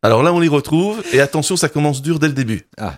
Alors 0.03 0.23
là, 0.23 0.33
on 0.33 0.41
les 0.41 0.49
retrouve 0.49 1.03
et 1.13 1.21
attention, 1.21 1.57
ça 1.57 1.69
commence 1.69 2.03
dur 2.03 2.19
dès 2.19 2.29
le 2.29 2.33
début. 2.33 2.67
Ah. 2.79 2.97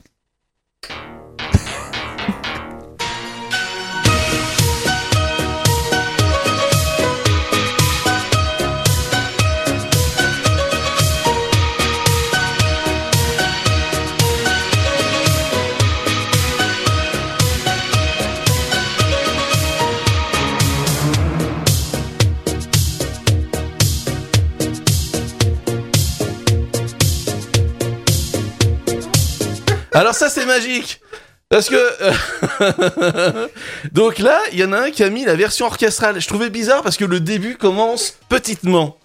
Ça, 30.22 30.28
c'est 30.28 30.46
magique. 30.46 31.00
Parce 31.48 31.68
que 31.68 31.74
euh, 31.74 33.48
donc 33.92 34.20
là, 34.20 34.38
il 34.52 34.60
y 34.60 34.64
en 34.64 34.72
a 34.72 34.82
un 34.82 34.90
qui 34.92 35.02
a 35.02 35.10
mis 35.10 35.24
la 35.24 35.34
version 35.34 35.66
orchestrale. 35.66 36.20
Je 36.20 36.28
trouvais 36.28 36.48
bizarre 36.48 36.82
parce 36.82 36.96
que 36.96 37.04
le 37.04 37.18
début 37.18 37.56
commence 37.56 38.14
petitement. 38.28 38.96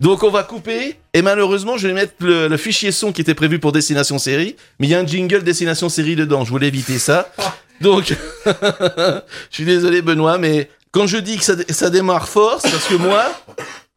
Donc 0.00 0.22
on 0.22 0.30
va 0.30 0.42
couper 0.42 0.96
et 1.14 1.22
malheureusement 1.22 1.78
je 1.78 1.88
vais 1.88 1.94
mettre 1.94 2.12
le, 2.20 2.54
fichier 2.58 2.92
son 2.92 3.10
qui 3.10 3.22
était 3.22 3.32
prévu 3.32 3.58
pour 3.58 3.72
destination 3.72 4.18
série, 4.18 4.56
mais 4.78 4.86
il 4.86 4.90
y 4.90 4.94
a 4.94 5.00
un 5.00 5.06
jingle 5.06 5.42
destination 5.42 5.88
série 5.88 6.14
dedans. 6.14 6.44
Je 6.44 6.50
voulais 6.50 6.68
éviter 6.68 6.98
ça. 6.98 7.32
Donc 7.80 8.14
je 8.46 9.22
suis 9.50 9.64
désolé 9.64 10.02
Benoît, 10.02 10.36
mais 10.36 10.68
quand 10.90 11.06
je 11.06 11.16
dis 11.16 11.38
que 11.38 11.44
ça 11.44 11.88
démarre 11.88 12.28
fort, 12.28 12.60
c'est 12.60 12.70
parce 12.70 12.86
que 12.86 12.96
moi, 12.96 13.24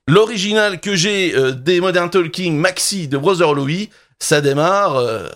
l'original 0.07 0.79
que 0.79 0.95
j'ai 0.95 1.35
euh, 1.35 1.51
des 1.51 1.81
Modern 1.81 2.09
Talking 2.09 2.55
Maxi 2.55 3.09
de 3.09 3.17
Brother 3.17 3.53
Louis, 3.53 3.89
ça 4.17 4.39
démarre. 4.39 4.95
euh, 4.95 5.27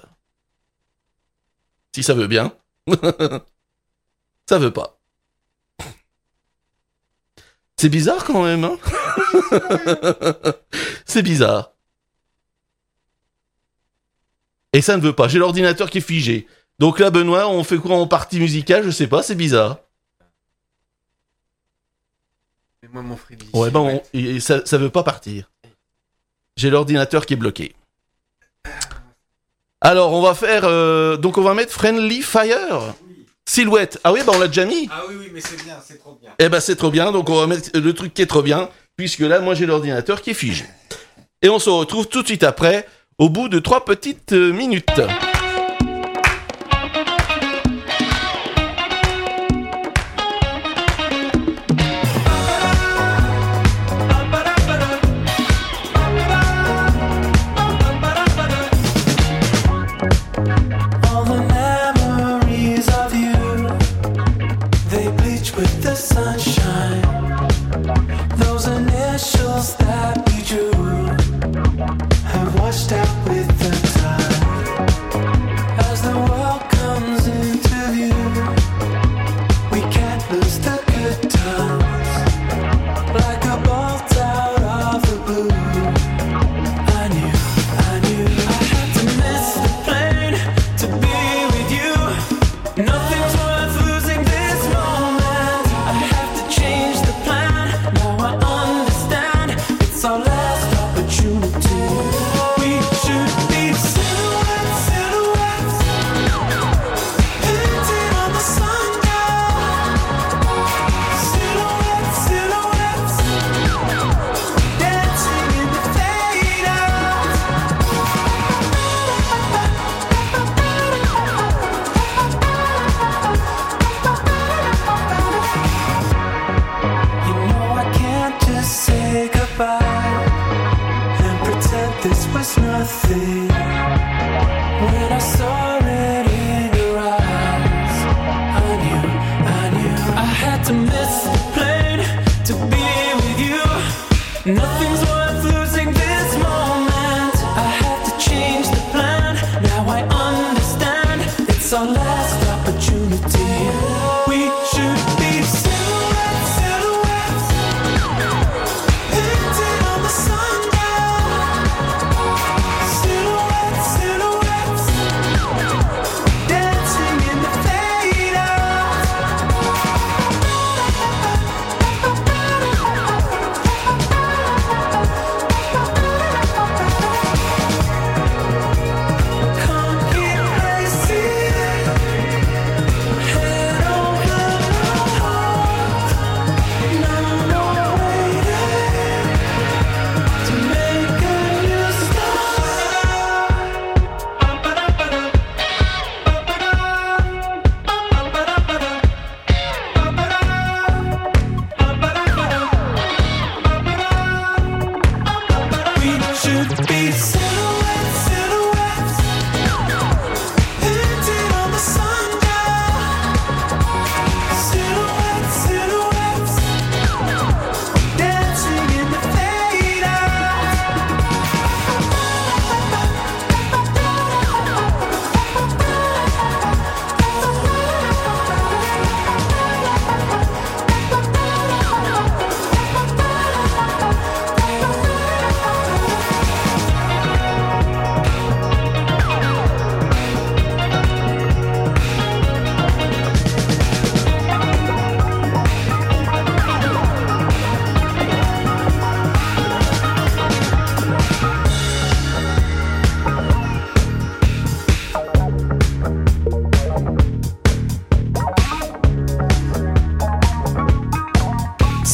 Si 1.93 2.03
ça 2.03 2.13
veut 2.13 2.27
bien. 2.27 2.53
ça 4.49 4.59
veut 4.59 4.71
pas. 4.71 4.99
C'est 7.77 7.89
bizarre 7.89 8.23
quand 8.23 8.43
même, 8.43 8.63
hein 8.63 8.77
C'est 11.05 11.21
bizarre. 11.23 11.71
Et 14.71 14.81
ça 14.81 14.97
ne 14.97 15.01
veut 15.01 15.13
pas. 15.13 15.27
J'ai 15.27 15.39
l'ordinateur 15.39 15.89
qui 15.89 15.99
est 15.99 16.01
figé. 16.01 16.47
Donc 16.79 16.99
là, 16.99 17.11
Benoît, 17.11 17.47
on 17.47 17.63
fait 17.63 17.77
quoi 17.77 17.95
en 17.95 18.07
partie 18.07 18.39
musicale? 18.39 18.83
Je 18.83 18.89
sais 18.91 19.07
pas, 19.07 19.21
c'est 19.21 19.35
bizarre. 19.35 19.79
Moi, 22.91 23.01
mon 23.01 23.15
Freddy. 23.17 23.47
Ouais, 23.53 23.71
ben, 23.71 23.79
on- 23.79 24.39
ça, 24.39 24.65
ça 24.65 24.77
veut 24.77 24.89
pas 24.89 25.03
partir. 25.03 25.49
J'ai 26.57 26.69
l'ordinateur 26.69 27.25
qui 27.25 27.33
est 27.33 27.37
bloqué. 27.37 27.75
Alors, 29.85 30.13
on 30.13 30.21
va 30.21 30.33
faire. 30.33 30.63
euh, 30.63 31.17
donc, 31.17 31.37
on 31.37 31.41
va 31.41 31.53
mettre 31.53 31.73
Friendly 31.73 32.21
Fire. 32.21 32.93
Silhouette. 33.45 33.99
Ah 34.05 34.13
oui, 34.13 34.21
ben, 34.25 34.31
on 34.33 34.39
l'a 34.39 34.47
déjà 34.47 34.63
mis. 34.63 34.87
Ah 34.89 35.03
oui, 35.09 35.15
oui, 35.19 35.29
mais 35.33 35.41
c'est 35.41 35.61
bien, 35.61 35.75
c'est 35.85 35.99
trop 35.99 36.17
bien. 36.21 36.31
Eh 36.39 36.47
ben, 36.47 36.61
c'est 36.61 36.77
trop 36.77 36.89
bien. 36.89 37.11
Donc, 37.11 37.29
on 37.29 37.35
va 37.35 37.47
mettre 37.47 37.69
le 37.77 37.93
truc 37.93 38.13
qui 38.13 38.21
est 38.21 38.25
trop 38.27 38.41
bien. 38.41 38.69
Puisque 38.95 39.19
là, 39.19 39.41
moi, 39.41 39.55
j'ai 39.55 39.65
l'ordinateur 39.65 40.21
qui 40.21 40.29
est 40.29 40.35
figé. 40.35 40.63
Et 41.41 41.49
on 41.49 41.59
se 41.59 41.69
retrouve 41.69 42.07
tout 42.07 42.21
de 42.21 42.27
suite 42.27 42.43
après, 42.43 42.87
au 43.17 43.27
bout 43.27 43.49
de 43.49 43.59
trois 43.59 43.83
petites 43.83 44.31
euh, 44.31 44.53
minutes. 44.53 45.01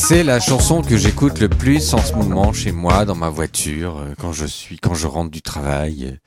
C'est 0.09 0.23
la 0.23 0.39
chanson 0.39 0.81
que 0.81 0.97
j'écoute 0.97 1.37
le 1.37 1.49
plus 1.49 1.93
en 1.93 2.01
ce 2.01 2.13
moment 2.13 2.51
chez 2.51 2.71
moi, 2.71 3.05
dans 3.05 3.13
ma 3.13 3.29
voiture, 3.29 3.99
euh, 3.99 4.15
quand 4.19 4.33
je 4.33 4.47
suis, 4.47 4.79
quand 4.79 4.95
je 4.95 5.05
rentre 5.05 5.29
du 5.29 5.43
travail. 5.43 6.17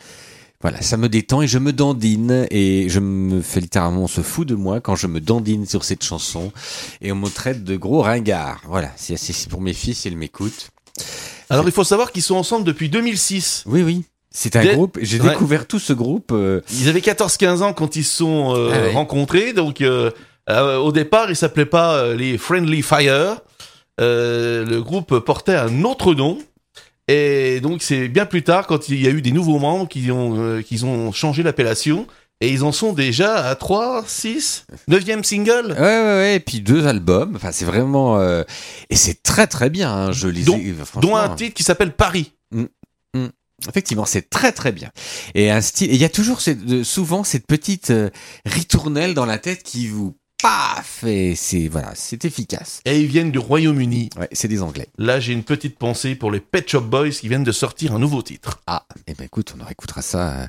Voilà, 0.60 0.80
ça 0.82 0.96
me 0.96 1.08
détend 1.08 1.42
et 1.42 1.48
je 1.48 1.58
me 1.58 1.72
dandine 1.72 2.46
et 2.52 2.88
je 2.88 3.00
me 3.00 3.42
fais 3.42 3.58
littéralement, 3.58 4.02
on 4.02 4.06
se 4.06 4.20
fout 4.20 4.46
de 4.46 4.54
moi 4.54 4.80
quand 4.80 4.94
je 4.94 5.08
me 5.08 5.20
dandine 5.20 5.66
sur 5.66 5.82
cette 5.82 6.04
chanson 6.04 6.52
et 7.00 7.10
on 7.10 7.16
me 7.16 7.28
traite 7.28 7.64
de 7.64 7.74
gros 7.74 8.02
ringard. 8.02 8.60
Voilà, 8.68 8.88
c'est 8.94 9.48
pour 9.48 9.60
mes 9.60 9.72
fils, 9.72 10.04
ils 10.04 10.16
m'écoutent. 10.16 10.70
Alors, 11.50 11.66
il 11.66 11.72
faut 11.72 11.82
savoir 11.82 12.12
qu'ils 12.12 12.22
sont 12.22 12.36
ensemble 12.36 12.64
depuis 12.64 12.88
2006. 12.88 13.64
Oui, 13.66 13.82
oui. 13.82 14.04
C'est 14.30 14.54
un 14.54 14.64
groupe, 14.74 15.00
j'ai 15.02 15.20
Ouais. 15.20 15.30
découvert 15.30 15.66
tout 15.66 15.80
ce 15.80 15.92
groupe. 15.92 16.30
euh, 16.30 16.60
Ils 16.70 16.88
avaient 16.88 17.00
14-15 17.00 17.62
ans 17.62 17.72
quand 17.72 17.96
ils 17.96 18.04
se 18.04 18.14
sont 18.18 18.54
euh, 18.56 18.70
Ah 18.72 18.78
ouais. 18.82 18.92
rencontrés. 18.92 19.52
Donc, 19.52 19.80
euh, 19.80 20.12
au 20.48 20.92
départ, 20.92 21.30
ils 21.30 21.36
s'appelaient 21.36 21.66
pas 21.66 22.14
les 22.14 22.38
Friendly 22.38 22.82
Fire. 22.82 23.40
Euh, 24.02 24.64
le 24.66 24.82
groupe 24.82 25.18
portait 25.20 25.54
un 25.54 25.84
autre 25.84 26.14
nom. 26.14 26.38
Et 27.08 27.60
donc 27.60 27.82
c'est 27.82 28.08
bien 28.08 28.26
plus 28.26 28.42
tard 28.42 28.66
quand 28.66 28.88
il 28.88 29.00
y 29.02 29.06
a 29.06 29.10
eu 29.10 29.22
des 29.22 29.32
nouveaux 29.32 29.58
membres 29.58 29.88
qui 29.88 30.10
ont 30.10 30.36
euh, 30.38 30.62
ont 30.84 31.10
changé 31.12 31.42
l'appellation 31.42 32.06
et 32.40 32.48
ils 32.50 32.62
en 32.64 32.72
sont 32.72 32.92
déjà 32.92 33.36
à 33.44 33.54
3, 33.56 34.04
6, 34.06 34.66
9e 34.88 35.22
single. 35.22 35.72
Ouais, 35.72 35.78
ouais, 35.78 36.02
ouais, 36.02 36.36
et 36.36 36.40
puis 36.40 36.60
deux 36.60 36.86
albums. 36.86 37.34
Enfin, 37.36 37.50
c'est 37.52 37.64
vraiment. 37.64 38.18
euh, 38.18 38.42
Et 38.90 38.96
c'est 38.96 39.22
très, 39.22 39.46
très 39.46 39.68
bien. 39.70 39.92
hein, 39.92 40.12
Je 40.12 40.28
les 40.28 40.42
Dont- 40.44 40.56
un 41.16 41.28
titre 41.36 41.54
qui 41.54 41.62
s'appelle 41.62 41.92
Paris. 41.92 42.32
Effectivement, 43.68 44.06
c'est 44.06 44.28
très 44.28 44.50
très 44.50 44.72
bien. 44.72 44.90
Et 45.36 45.48
un 45.50 45.60
style. 45.60 45.92
Il 45.92 45.96
y 46.00 46.04
a 46.04 46.08
toujours 46.08 46.40
cette, 46.40 46.82
souvent 46.82 47.22
cette 47.22 47.46
petite 47.46 47.92
ritournelle 48.44 49.14
dans 49.14 49.26
la 49.26 49.38
tête 49.38 49.62
qui 49.62 49.86
vous 49.86 50.16
paf 50.42 51.04
et 51.04 51.34
c'est 51.36 51.68
voilà, 51.68 51.92
c'est 51.94 52.24
efficace. 52.24 52.80
Et 52.84 53.00
ils 53.00 53.06
viennent 53.06 53.30
du 53.30 53.38
Royaume-Uni. 53.38 54.10
Ouais, 54.18 54.28
c'est 54.32 54.48
des 54.48 54.60
Anglais. 54.62 54.88
Là, 54.98 55.20
j'ai 55.20 55.32
une 55.32 55.44
petite 55.44 55.78
pensée 55.78 56.14
pour 56.16 56.30
les 56.32 56.40
Pet 56.40 56.68
Shop 56.68 56.80
Boys 56.82 57.10
qui 57.10 57.28
viennent 57.28 57.44
de 57.44 57.52
sortir 57.52 57.94
un 57.94 57.98
nouveau 57.98 58.22
titre. 58.22 58.60
Ah, 58.66 58.84
eh 59.06 59.14
ben 59.14 59.24
écoute, 59.24 59.54
on 59.56 59.64
en 59.64 59.68
écoutera 59.68 60.02
ça. 60.02 60.32
euh, 60.32 60.46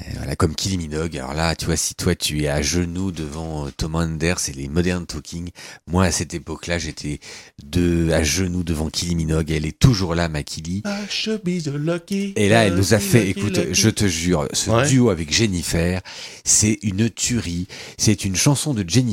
euh, 0.00 0.02
voilà, 0.16 0.36
comme 0.36 0.54
Kylie 0.54 0.78
Minogue. 0.78 1.16
Alors 1.18 1.34
là, 1.34 1.54
tu 1.54 1.66
vois, 1.66 1.76
si 1.76 1.94
toi 1.94 2.14
tu 2.14 2.42
es 2.44 2.48
à 2.48 2.62
genoux 2.62 3.12
devant 3.12 3.66
euh, 3.66 3.70
Thomas 3.76 4.04
Anders 4.04 4.38
et 4.48 4.52
les 4.52 4.68
Modern 4.68 5.04
Talking, 5.06 5.50
moi 5.86 6.04
à 6.04 6.10
cette 6.10 6.32
époque-là, 6.34 6.78
j'étais 6.78 7.20
de 7.62 8.10
à 8.12 8.22
genoux 8.22 8.64
devant 8.64 8.88
Kylie 8.88 9.14
Minogue. 9.16 9.50
Elle 9.50 9.66
est 9.66 9.78
toujours 9.78 10.14
là, 10.14 10.28
ma 10.28 10.42
Kylie. 10.42 10.82
The 10.82 11.66
lucky, 11.74 12.32
Et 12.36 12.48
là, 12.48 12.66
elle 12.66 12.74
nous 12.74 12.94
a 12.94 12.98
fait, 12.98 13.24
lucky, 13.24 13.40
écoute, 13.40 13.56
lucky. 13.58 13.74
je 13.74 13.90
te 13.90 14.06
jure, 14.06 14.48
ce 14.52 14.70
Ouais. 14.70 14.86
duo 14.88 15.10
avec 15.10 15.32
Jennifer, 15.32 16.00
c'est 16.44 16.78
une 16.82 17.10
tuerie. 17.10 17.66
C'est 17.98 18.24
une 18.24 18.36
chanson 18.36 18.72
de 18.72 18.84
Jennifer 18.88 19.09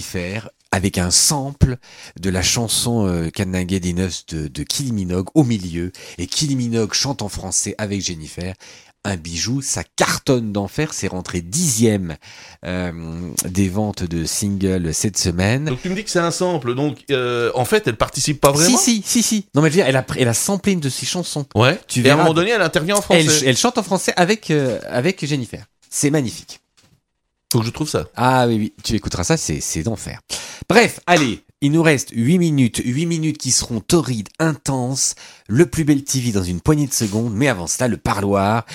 avec 0.72 0.98
un 0.98 1.12
sample 1.12 1.78
de 2.20 2.30
la 2.30 2.42
chanson 2.42 3.08
euh, 3.08 3.30
Canada 3.30 3.80
Dinos 3.80 4.26
de, 4.28 4.48
de 4.48 4.64
Kylie 4.64 4.92
Minogue 4.92 5.30
au 5.34 5.44
milieu. 5.44 5.92
Et 6.18 6.28
Kylie 6.28 6.56
Minogue 6.56 6.94
chante 6.94 7.22
en 7.22 7.30
français 7.30 7.76
avec 7.78 8.02
Jennifer. 8.02 8.54
Un 9.06 9.16
bijou, 9.16 9.62
ça 9.62 9.84
cartonne 9.96 10.52
d'enfer, 10.52 10.94
c'est 10.94 11.08
rentré 11.08 11.40
dixième 11.40 12.18
euh, 12.66 12.92
des 13.46 13.70
ventes 13.70 14.04
de 14.04 14.26
singles 14.26 14.94
cette 14.94 15.18
semaine. 15.18 15.66
Donc 15.66 15.82
tu 15.82 15.90
me 15.90 15.96
dis 15.96 16.04
que 16.04 16.10
c'est 16.10 16.20
un 16.20 16.32
sample, 16.32 16.76
donc 16.76 17.06
euh, 17.12 17.50
en 17.56 17.64
fait 17.64 17.88
elle 17.88 17.96
participe 17.96 18.42
pas 18.42 18.52
vraiment? 18.52 18.78
Si, 18.78 19.02
si, 19.02 19.04
si, 19.06 19.24
si. 19.24 19.46
Non, 19.56 19.62
mais 19.62 19.70
je 19.70 19.76
veux 19.76 19.84
dire, 19.84 19.88
elle 19.88 19.96
a, 19.96 20.06
elle 20.18 20.28
a 20.28 20.34
samplé 20.34 20.74
une 20.74 20.82
de 20.82 20.90
ses 20.90 21.06
chansons. 21.06 21.46
Ouais. 21.56 21.80
Tu 21.88 22.06
Et 22.06 22.10
à 22.10 22.16
un 22.16 22.18
moment 22.18 22.34
donné 22.34 22.50
elle 22.50 22.62
intervient 22.62 22.98
en 22.98 23.02
français. 23.02 23.26
Elle, 23.44 23.50
elle 23.50 23.58
chante 23.58 23.78
en 23.78 23.84
français 23.84 24.12
avec, 24.18 24.52
euh, 24.52 24.80
avec 24.90 25.26
Jennifer. 25.26 25.64
C'est 25.90 26.10
magnifique. 26.10 26.60
Faut 27.52 27.60
que 27.60 27.66
je 27.66 27.72
trouve 27.72 27.90
ça. 27.90 28.08
Ah 28.16 28.46
oui, 28.48 28.74
tu 28.84 28.94
écouteras 28.94 29.24
ça, 29.24 29.38
c'est, 29.38 29.62
c'est 29.62 29.84
d'enfer. 29.84 30.20
Bref, 30.68 31.00
allez, 31.08 31.46
il 31.62 31.72
nous 31.72 31.82
reste 31.82 32.12
8 32.14 32.38
minutes, 32.38 32.82
8 32.84 33.06
minutes 33.06 33.38
qui 33.38 33.52
seront 33.52 33.80
torrides, 33.80 34.30
intenses, 34.38 35.16
le 35.48 35.66
plus 35.66 35.86
bel 35.86 36.04
TV 36.04 36.32
dans 36.32 36.44
une 36.44 36.60
poignée 36.60 36.88
de 36.88 36.94
secondes, 36.94 37.34
mais 37.34 37.48
avant 37.48 37.66
cela, 37.66 37.88
le 37.88 37.98
parloir. 37.98 38.66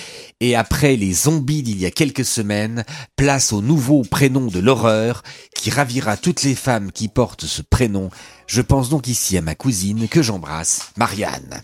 Et 0.40 0.56
après 0.56 0.96
les 0.96 1.12
zombies 1.12 1.62
d'il 1.62 1.78
y 1.78 1.86
a 1.86 1.90
quelques 1.90 2.24
semaines, 2.24 2.84
place 3.14 3.52
au 3.52 3.60
nouveau 3.60 4.02
prénom 4.02 4.46
de 4.46 4.58
l'horreur 4.58 5.22
qui 5.54 5.70
ravira 5.70 6.16
toutes 6.16 6.42
les 6.42 6.54
femmes 6.54 6.90
qui 6.90 7.06
portent 7.08 7.44
ce 7.44 7.62
prénom. 7.62 8.08
Je 8.46 8.62
pense 8.62 8.88
donc 8.88 9.06
ici 9.06 9.36
à 9.36 9.42
ma 9.42 9.54
cousine 9.54 10.08
que 10.08 10.22
j'embrasse, 10.22 10.92
Marianne. 10.96 11.62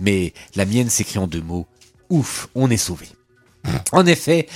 Mais 0.00 0.32
la 0.54 0.64
mienne 0.64 0.88
s'écrit 0.88 1.18
en 1.18 1.26
deux 1.26 1.42
mots. 1.42 1.66
Ouf, 2.08 2.48
on 2.54 2.70
est 2.70 2.78
sauvé. 2.78 3.08
En 3.92 4.06
effet, 4.06 4.48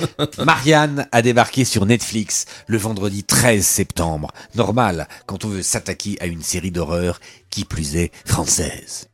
Marianne 0.45 1.07
a 1.13 1.23
débarqué 1.23 1.65
sur 1.65 1.87
Netflix 1.87 2.47
le 2.67 2.77
vendredi 2.79 3.25
13 3.25 3.65
septembre. 3.65 4.31
Normal 4.55 5.09
quand 5.27 5.45
on 5.45 5.49
veut 5.49 5.63
s'attaquer 5.63 6.17
à 6.21 6.27
une 6.27 6.43
série 6.43 6.71
d'horreur 6.71 7.21
qui 7.51 7.65
plus 7.65 7.97
est 7.97 8.13
française. 8.25 9.09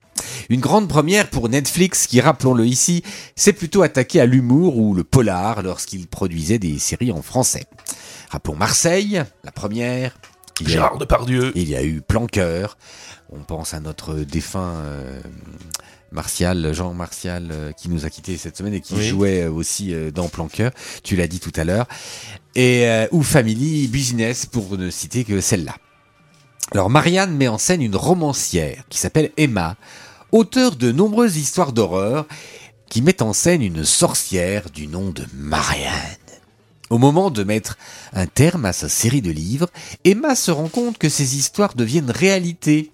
Une 0.48 0.60
grande 0.60 0.88
première 0.88 1.30
pour 1.30 1.48
Netflix 1.48 2.06
qui, 2.08 2.20
rappelons-le 2.20 2.66
ici, 2.66 3.04
s'est 3.36 3.52
plutôt 3.52 3.82
attaqué 3.82 4.20
à 4.20 4.26
l'humour 4.26 4.76
ou 4.76 4.92
le 4.94 5.04
polar 5.04 5.62
lorsqu'il 5.62 6.08
produisait 6.08 6.58
des 6.58 6.78
séries 6.78 7.12
en 7.12 7.22
français. 7.22 7.64
Rappelons 8.30 8.56
Marseille, 8.56 9.22
la 9.44 9.52
première. 9.52 10.18
Il 10.60 10.66
y 10.68 10.70
a- 10.70 10.74
Gérard 10.74 10.98
Depardieu. 10.98 11.52
il 11.54 11.68
y 11.68 11.76
a 11.76 11.84
eu 11.84 12.00
Planqueur. 12.00 12.76
On 13.30 13.38
pense 13.44 13.74
à 13.74 13.80
notre 13.80 14.14
défunt 14.14 14.74
euh, 14.84 15.20
Martial, 16.12 16.72
Jean 16.72 16.94
Martial, 16.94 17.48
euh, 17.50 17.72
qui 17.72 17.88
nous 17.88 18.04
a 18.06 18.10
quittés 18.10 18.36
cette 18.36 18.56
semaine 18.56 18.74
et 18.74 18.80
qui 18.80 18.94
Oui. 18.94 19.08
jouait 19.08 19.42
euh, 19.42 19.50
aussi 19.50 19.92
euh, 19.92 20.10
dans 20.10 20.28
Planqueur. 20.28 20.70
Tu 21.02 21.16
l'as 21.16 21.26
dit 21.26 21.40
tout 21.40 21.52
à 21.56 21.64
l'heure. 21.64 21.86
Et 22.54 22.86
euh, 22.88 23.06
ou 23.12 23.22
Family 23.22 23.88
Business 23.88 24.46
pour 24.46 24.78
ne 24.78 24.90
citer 24.90 25.24
que 25.24 25.40
celle-là. 25.40 25.76
Alors 26.72 26.90
Marianne 26.90 27.34
met 27.36 27.48
en 27.48 27.58
scène 27.58 27.82
une 27.82 27.96
romancière 27.96 28.84
qui 28.88 28.98
s'appelle 28.98 29.32
Emma, 29.36 29.76
auteure 30.32 30.76
de 30.76 30.92
nombreuses 30.92 31.36
histoires 31.36 31.72
d'horreur 31.72 32.26
qui 32.90 33.02
met 33.02 33.22
en 33.22 33.32
scène 33.32 33.62
une 33.62 33.84
sorcière 33.84 34.70
du 34.70 34.86
nom 34.86 35.10
de 35.10 35.24
Marianne. 35.34 35.92
Au 36.90 36.96
moment 36.96 37.30
de 37.30 37.44
mettre 37.44 37.76
un 38.14 38.26
terme 38.26 38.64
à 38.64 38.72
sa 38.72 38.88
série 38.88 39.20
de 39.20 39.30
livres, 39.30 39.68
Emma 40.04 40.34
se 40.34 40.50
rend 40.50 40.68
compte 40.68 40.96
que 40.96 41.10
ces 41.10 41.36
histoires 41.36 41.74
deviennent 41.74 42.10
réalité 42.10 42.90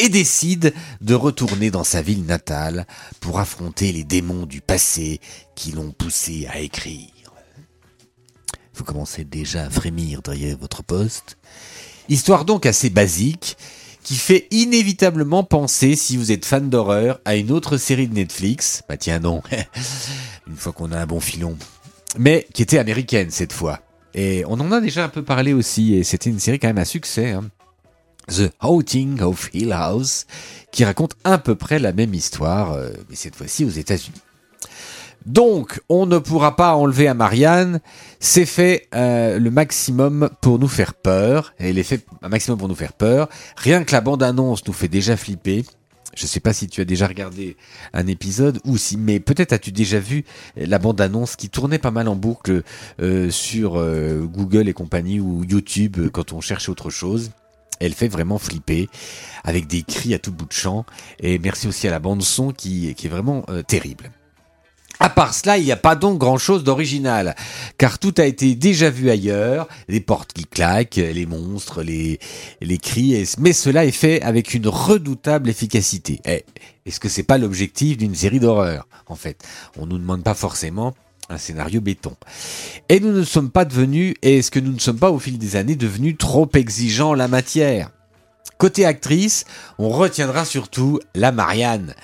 et 0.00 0.08
décide 0.08 0.72
de 1.02 1.14
retourner 1.14 1.70
dans 1.70 1.84
sa 1.84 2.00
ville 2.00 2.24
natale 2.24 2.86
pour 3.20 3.38
affronter 3.38 3.92
les 3.92 4.02
démons 4.02 4.46
du 4.46 4.62
passé 4.62 5.20
qui 5.54 5.72
l'ont 5.72 5.92
poussé 5.92 6.48
à 6.50 6.58
écrire. 6.60 7.10
Vous 8.74 8.84
commencez 8.84 9.24
déjà 9.24 9.64
à 9.64 9.70
frémir 9.70 10.22
derrière 10.22 10.56
votre 10.56 10.82
poste. 10.82 11.36
Histoire 12.08 12.46
donc 12.46 12.64
assez 12.64 12.88
basique, 12.88 13.58
qui 14.02 14.16
fait 14.16 14.48
inévitablement 14.50 15.44
penser, 15.44 15.96
si 15.96 16.16
vous 16.16 16.32
êtes 16.32 16.46
fan 16.46 16.70
d'horreur, 16.70 17.20
à 17.26 17.36
une 17.36 17.50
autre 17.50 17.76
série 17.76 18.08
de 18.08 18.14
Netflix. 18.14 18.82
Bah 18.88 18.96
tiens 18.96 19.18
non, 19.18 19.42
une 20.48 20.56
fois 20.56 20.72
qu'on 20.72 20.92
a 20.92 20.98
un 20.98 21.06
bon 21.06 21.20
filon. 21.20 21.58
Mais 22.18 22.46
qui 22.54 22.62
était 22.62 22.78
américaine 22.78 23.30
cette 23.30 23.52
fois. 23.52 23.80
Et 24.14 24.44
on 24.48 24.58
en 24.60 24.72
a 24.72 24.80
déjà 24.80 25.04
un 25.04 25.10
peu 25.10 25.22
parlé 25.22 25.52
aussi, 25.52 25.94
et 25.94 26.04
c'était 26.04 26.30
une 26.30 26.40
série 26.40 26.58
quand 26.58 26.68
même 26.68 26.78
à 26.78 26.86
succès. 26.86 27.32
hein. 27.32 27.50
The 28.28 28.52
Haunting 28.60 29.20
of 29.22 29.50
Hill 29.52 29.72
House, 29.72 30.26
qui 30.72 30.84
raconte 30.84 31.14
à 31.24 31.38
peu 31.38 31.54
près 31.54 31.78
la 31.78 31.92
même 31.92 32.14
histoire, 32.14 32.72
euh, 32.72 32.90
mais 33.08 33.16
cette 33.16 33.36
fois-ci 33.36 33.64
aux 33.64 33.70
États-Unis. 33.70 34.20
Donc, 35.26 35.80
on 35.88 36.06
ne 36.06 36.18
pourra 36.18 36.56
pas 36.56 36.74
enlever 36.74 37.06
à 37.06 37.14
Marianne. 37.14 37.80
C'est 38.20 38.46
fait 38.46 38.88
euh, 38.94 39.38
le 39.38 39.50
maximum 39.50 40.30
pour 40.40 40.58
nous 40.58 40.68
faire 40.68 40.94
peur. 40.94 41.52
Elle 41.58 41.78
est 41.78 41.82
fait 41.82 42.06
un 42.22 42.30
maximum 42.30 42.58
pour 42.58 42.68
nous 42.68 42.74
faire 42.74 42.94
peur. 42.94 43.28
Rien 43.56 43.84
que 43.84 43.92
la 43.92 44.00
bande-annonce 44.00 44.66
nous 44.66 44.72
fait 44.72 44.88
déjà 44.88 45.18
flipper. 45.18 45.64
Je 46.14 46.26
sais 46.26 46.40
pas 46.40 46.52
si 46.52 46.68
tu 46.68 46.80
as 46.80 46.84
déjà 46.86 47.06
regardé 47.06 47.56
un 47.92 48.06
épisode 48.06 48.60
ou 48.64 48.78
si, 48.78 48.96
mais 48.96 49.20
peut-être 49.20 49.52
as-tu 49.52 49.72
déjà 49.72 50.00
vu 50.00 50.24
la 50.56 50.78
bande-annonce 50.78 51.36
qui 51.36 51.50
tournait 51.50 51.78
pas 51.78 51.92
mal 51.92 52.08
en 52.08 52.16
boucle 52.16 52.62
euh, 53.00 53.30
sur 53.30 53.74
Google 54.26 54.68
et 54.68 54.72
compagnie 54.72 55.20
ou 55.20 55.44
YouTube 55.44 56.08
quand 56.12 56.32
on 56.32 56.40
cherche 56.40 56.68
autre 56.68 56.90
chose. 56.90 57.30
Elle 57.80 57.94
fait 57.94 58.08
vraiment 58.08 58.38
flipper 58.38 58.88
avec 59.42 59.66
des 59.66 59.82
cris 59.82 60.14
à 60.14 60.18
tout 60.18 60.32
bout 60.32 60.46
de 60.46 60.52
champ. 60.52 60.84
Et 61.18 61.38
merci 61.38 61.66
aussi 61.66 61.88
à 61.88 61.90
la 61.90 61.98
bande 61.98 62.22
son 62.22 62.52
qui, 62.52 62.88
est 62.90 63.08
vraiment 63.08 63.44
euh, 63.48 63.62
terrible. 63.62 64.10
À 65.02 65.08
part 65.08 65.32
cela, 65.32 65.56
il 65.56 65.64
n'y 65.64 65.72
a 65.72 65.76
pas 65.76 65.96
donc 65.96 66.18
grand-chose 66.18 66.62
d'original, 66.62 67.34
car 67.78 67.98
tout 67.98 68.12
a 68.18 68.26
été 68.26 68.54
déjà 68.54 68.90
vu 68.90 69.08
ailleurs, 69.08 69.66
les 69.88 70.00
portes 70.00 70.34
qui 70.34 70.44
claquent, 70.44 70.96
les 70.96 71.24
monstres, 71.24 71.82
les, 71.82 72.18
cris, 72.82 73.26
mais 73.38 73.54
cela 73.54 73.86
est 73.86 73.92
fait 73.92 74.20
avec 74.20 74.52
une 74.52 74.68
redoutable 74.68 75.48
efficacité. 75.48 76.20
Eh, 76.26 76.44
Est-ce 76.84 77.00
que 77.00 77.08
c'est 77.08 77.22
pas 77.22 77.38
l'objectif 77.38 77.96
d'une 77.96 78.14
série 78.14 78.40
d'horreur 78.40 78.86
En 79.06 79.16
fait, 79.16 79.42
on 79.78 79.86
nous 79.86 79.98
demande 79.98 80.22
pas 80.22 80.34
forcément 80.34 80.94
un 81.30 81.38
scénario 81.38 81.80
béton. 81.80 82.16
Et 82.88 83.00
nous 83.00 83.12
ne 83.12 83.22
sommes 83.22 83.50
pas 83.50 83.64
devenus, 83.64 84.14
et 84.22 84.38
est-ce 84.38 84.50
que 84.50 84.60
nous 84.60 84.72
ne 84.72 84.78
sommes 84.78 84.98
pas 84.98 85.10
au 85.10 85.18
fil 85.18 85.38
des 85.38 85.56
années 85.56 85.76
devenus 85.76 86.16
trop 86.18 86.48
exigeants 86.54 87.10
en 87.10 87.14
la 87.14 87.28
matière 87.28 87.90
Côté 88.58 88.84
actrice, 88.84 89.44
on 89.78 89.88
retiendra 89.88 90.44
surtout 90.44 91.00
la 91.14 91.32
Marianne. 91.32 91.94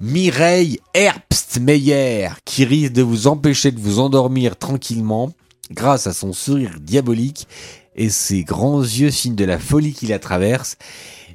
Mireille 0.00 0.80
Herbstmeyer, 0.94 2.30
qui 2.44 2.64
risque 2.64 2.94
de 2.94 3.02
vous 3.02 3.26
empêcher 3.26 3.70
de 3.70 3.78
vous 3.78 4.00
endormir 4.00 4.56
tranquillement 4.56 5.32
grâce 5.70 6.06
à 6.06 6.12
son 6.12 6.32
sourire 6.32 6.80
diabolique 6.80 7.46
et 7.94 8.08
ses 8.08 8.42
grands 8.44 8.80
yeux 8.80 9.10
signe 9.10 9.34
de 9.34 9.44
la 9.44 9.58
folie 9.58 9.92
qui 9.92 10.06
la 10.06 10.18
traverse 10.18 10.76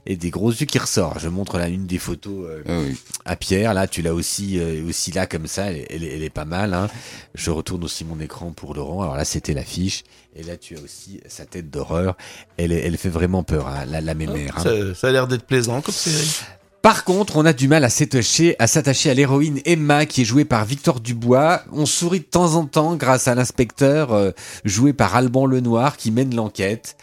et 0.05 0.15
des 0.15 0.29
gros 0.29 0.51
yeux 0.51 0.65
qui 0.65 0.77
ressortent. 0.77 1.19
Je 1.19 1.29
montre 1.29 1.57
là 1.57 1.67
une 1.67 1.85
des 1.87 1.97
photos 1.97 2.45
euh, 2.49 2.63
Ah 2.67 2.79
oui. 2.85 2.95
à 3.25 3.35
Pierre. 3.35 3.73
Là, 3.73 3.87
tu 3.87 4.01
l'as 4.01 4.13
aussi 4.13 4.59
euh, 4.59 4.87
aussi 4.87 5.11
là 5.11 5.25
comme 5.25 5.47
ça. 5.47 5.71
Elle, 5.71 5.85
elle 5.89 6.03
est- 6.03 6.15
elle 6.15 6.23
est 6.23 6.29
pas 6.29 6.45
mal. 6.45 6.73
Hein. 6.73 6.87
Je 7.33 7.51
retourne 7.51 7.83
aussi 7.83 8.05
mon 8.05 8.19
écran 8.19 8.51
pour 8.51 8.73
Laurent. 8.75 9.01
Alors 9.03 9.15
là, 9.17 9.25
c'était 9.25 9.53
l'affiche. 9.53 10.03
Et 10.35 10.43
là, 10.43 10.57
tu 10.57 10.75
as 10.77 10.81
aussi 10.81 11.21
sa 11.27 11.45
tête 11.45 11.69
d'horreur. 11.71 12.15
Elle, 12.57 12.71
elle 12.71 12.97
fait 12.97 13.09
vraiment 13.09 13.43
peur, 13.43 13.67
hein, 13.67 13.85
la, 13.87 14.01
la 14.01 14.13
mémère. 14.13 14.55
hein. 14.59 14.63
Ça, 14.63 14.95
ça 14.95 15.07
a 15.07 15.11
l'air 15.11 15.27
d'être 15.27 15.45
plaisant 15.45 15.81
comme 15.81 15.93
série. 15.93 16.41
Par 16.81 17.03
contre, 17.03 17.37
on 17.37 17.45
a 17.47 17.53
du 17.53 17.67
mal 17.67 17.83
à 17.83 17.89
s'attacher 17.89 18.55
à 18.59 18.67
s'attacher 18.67 19.09
à 19.09 19.15
l'héroïne 19.15 19.59
Emma 19.65 20.05
qui 20.05 20.21
est 20.21 20.25
jouée 20.25 20.45
par 20.45 20.65
Victor 20.65 20.99
Dubois. 20.99 21.63
On 21.71 21.87
sourit 21.87 22.19
de 22.19 22.25
temps 22.25 22.53
en 22.53 22.65
temps 22.65 22.95
grâce 22.95 23.27
à 23.27 23.33
l'inspecteur 23.33 24.13
euh, 24.13 24.29
joué 24.65 24.93
par 24.93 25.15
Alban 25.15 25.47
Lenoir 25.47 25.97
qui 25.97 26.11
mène 26.11 26.35
l'enquête. 26.35 26.95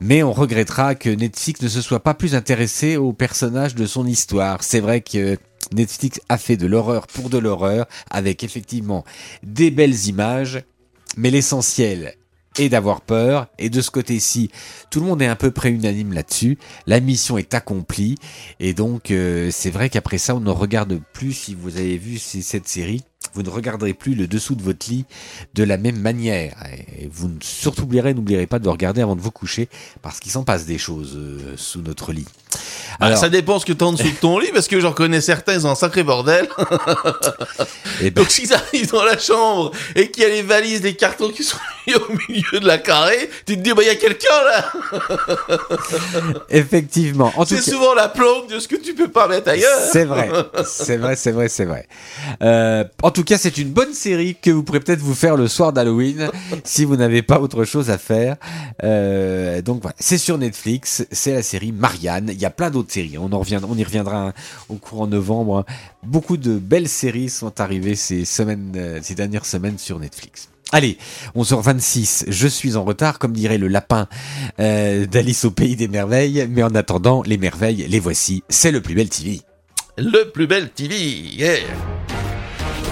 Mais 0.00 0.22
on 0.22 0.32
regrettera 0.32 0.94
que 0.94 1.10
Netflix 1.10 1.62
ne 1.62 1.68
se 1.68 1.80
soit 1.80 2.02
pas 2.02 2.14
plus 2.14 2.34
intéressé 2.34 2.96
au 2.96 3.12
personnage 3.12 3.74
de 3.74 3.86
son 3.86 4.06
histoire. 4.06 4.62
C'est 4.62 4.80
vrai 4.80 5.00
que 5.00 5.38
Netflix 5.72 6.20
a 6.28 6.38
fait 6.38 6.56
de 6.56 6.66
l'horreur 6.66 7.06
pour 7.06 7.30
de 7.30 7.38
l'horreur, 7.38 7.86
avec 8.10 8.44
effectivement 8.44 9.04
des 9.42 9.70
belles 9.70 10.06
images, 10.06 10.62
mais 11.16 11.30
l'essentiel 11.30 12.14
est 12.58 12.68
d'avoir 12.68 13.00
peur. 13.00 13.46
Et 13.58 13.70
de 13.70 13.80
ce 13.80 13.90
côté-ci, 13.90 14.50
tout 14.90 15.00
le 15.00 15.06
monde 15.06 15.22
est 15.22 15.26
à 15.26 15.36
peu 15.36 15.50
près 15.50 15.70
unanime 15.70 16.12
là-dessus. 16.12 16.58
La 16.86 17.00
mission 17.00 17.38
est 17.38 17.54
accomplie. 17.54 18.16
Et 18.60 18.74
donc, 18.74 19.10
euh, 19.10 19.50
c'est 19.50 19.70
vrai 19.70 19.88
qu'après 19.88 20.18
ça, 20.18 20.34
on 20.34 20.40
ne 20.40 20.50
regarde 20.50 21.00
plus, 21.12 21.32
si 21.32 21.54
vous 21.54 21.76
avez 21.76 21.96
vu 21.96 22.18
cette 22.18 22.68
série, 22.68 23.02
vous 23.34 23.42
ne 23.42 23.48
regarderez 23.50 23.94
plus 23.94 24.14
le 24.14 24.26
dessous 24.26 24.54
de 24.54 24.62
votre 24.62 24.88
lit 24.90 25.04
de 25.54 25.64
la 25.64 25.76
même 25.78 25.98
manière. 26.00 26.56
Et 26.98 27.08
vous 27.12 27.28
ne- 27.28 27.40
surtout 27.42 27.84
oublierez, 27.84 28.14
n'oublierez 28.14 28.46
pas 28.46 28.58
de 28.58 28.68
regarder 28.68 29.00
avant 29.00 29.16
de 29.16 29.20
vous 29.20 29.30
coucher, 29.30 29.68
parce 30.02 30.20
qu'il 30.20 30.30
s'en 30.32 30.44
passe 30.44 30.66
des 30.66 30.78
choses 30.78 31.14
euh, 31.16 31.54
sous 31.56 31.82
notre 31.82 32.12
lit. 32.12 32.26
Alors, 33.00 33.18
ça 33.18 33.28
dépend 33.28 33.58
ce 33.58 33.66
que 33.66 33.72
t'as 33.72 33.86
en 33.86 33.92
dessous 33.92 34.04
de 34.10 34.16
ton 34.20 34.38
lit, 34.38 34.50
parce 34.54 34.68
que 34.68 34.78
j'en 34.78 34.92
connais 34.92 35.20
certains, 35.20 35.54
ils 35.54 35.66
ont 35.66 35.70
un 35.70 35.74
sacré 35.74 36.04
bordel. 36.04 36.48
Eh 38.00 38.10
ben, 38.10 38.22
Donc 38.22 38.30
s'ils 38.30 38.52
arrivent 38.54 38.90
dans 38.92 39.04
la 39.04 39.18
chambre 39.18 39.72
et 39.96 40.10
qu'il 40.10 40.22
y 40.22 40.26
a 40.26 40.28
les 40.28 40.42
valises, 40.42 40.82
les 40.82 40.94
cartons 40.94 41.30
qui 41.30 41.42
sont 41.42 41.56
mis 41.86 41.94
au 41.94 42.06
milieu 42.28 42.60
de 42.60 42.66
la 42.66 42.78
carré, 42.78 43.28
tu 43.44 43.56
te 43.56 43.60
dis, 43.60 43.72
bah 43.72 43.82
il 43.82 43.88
y 43.88 43.90
a 43.90 43.96
quelqu'un 43.96 44.28
là 44.44 44.72
effectivement. 46.50 47.32
C'est 47.46 47.56
cas- 47.56 47.62
souvent 47.62 47.94
la 47.94 48.08
planque 48.08 48.48
de 48.48 48.58
ce 48.58 48.68
que 48.68 48.76
tu 48.76 48.94
peux 48.94 49.08
pas 49.08 49.28
mettre 49.28 49.48
ailleurs. 49.50 49.80
C'est 49.92 50.04
vrai, 50.04 50.30
c'est 50.64 50.96
vrai, 50.96 51.16
c'est 51.16 51.32
vrai, 51.32 51.48
c'est 51.48 51.64
vrai. 51.64 51.86
Euh, 52.42 52.84
en 53.02 53.10
tout 53.10 53.24
cas, 53.24 53.38
c'est 53.38 53.58
une 53.58 53.70
bonne 53.70 53.94
série 53.94 54.36
que 54.40 54.50
vous 54.50 54.62
pourrez 54.62 54.80
peut-être 54.80 55.00
vous 55.00 55.14
faire 55.14 55.36
le 55.36 55.48
soir 55.48 55.72
d'Halloween 55.72 56.30
si 56.64 56.84
vous 56.84 56.96
n'avez 56.96 57.22
pas 57.22 57.40
autre 57.40 57.64
chose 57.64 57.90
à 57.90 57.98
faire. 57.98 58.36
Euh, 58.84 59.60
donc 59.62 59.82
voilà, 59.82 59.96
c'est 59.98 60.18
sur 60.18 60.38
Netflix, 60.38 61.04
c'est 61.10 61.32
la 61.34 61.42
série 61.42 61.72
Marianne. 61.72 62.32
Il 62.42 62.46
y 62.46 62.46
a 62.46 62.50
plein 62.50 62.70
d'autres 62.70 62.92
séries. 62.92 63.18
On 63.18 63.32
en 63.32 63.38
revient, 63.38 63.60
on 63.64 63.78
y 63.78 63.84
reviendra 63.84 64.26
hein, 64.26 64.32
au 64.68 64.74
courant 64.74 65.06
novembre. 65.06 65.58
hein. 65.58 65.74
Beaucoup 66.02 66.36
de 66.36 66.58
belles 66.58 66.88
séries 66.88 67.28
sont 67.28 67.60
arrivées 67.60 67.94
ces 67.94 68.24
semaines, 68.24 68.72
euh, 68.74 68.98
ces 69.00 69.14
dernières 69.14 69.46
semaines 69.46 69.78
sur 69.78 70.00
Netflix. 70.00 70.48
Allez, 70.72 70.98
11h26, 71.36 72.24
je 72.26 72.48
suis 72.48 72.74
en 72.74 72.82
retard, 72.82 73.20
comme 73.20 73.32
dirait 73.32 73.58
le 73.58 73.68
lapin 73.68 74.08
euh, 74.58 75.06
d'Alice 75.06 75.44
au 75.44 75.52
pays 75.52 75.76
des 75.76 75.86
merveilles, 75.86 76.48
mais 76.50 76.64
en 76.64 76.74
attendant, 76.74 77.22
les 77.22 77.38
merveilles, 77.38 77.86
les 77.88 78.00
voici, 78.00 78.42
c'est 78.48 78.72
le 78.72 78.80
plus 78.80 78.96
bel 78.96 79.08
TV. 79.08 79.42
Le 79.96 80.28
plus 80.32 80.48
bel 80.48 80.68
TV, 80.70 80.96
yeah. 80.98 81.58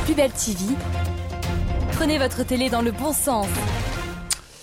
Plus 0.04 0.14
belle 0.14 0.30
TV. 0.30 0.58
Prenez 1.94 2.18
votre 2.18 2.46
télé 2.46 2.70
dans 2.70 2.82
le 2.82 2.92
bon 2.92 3.12
sens. 3.12 3.48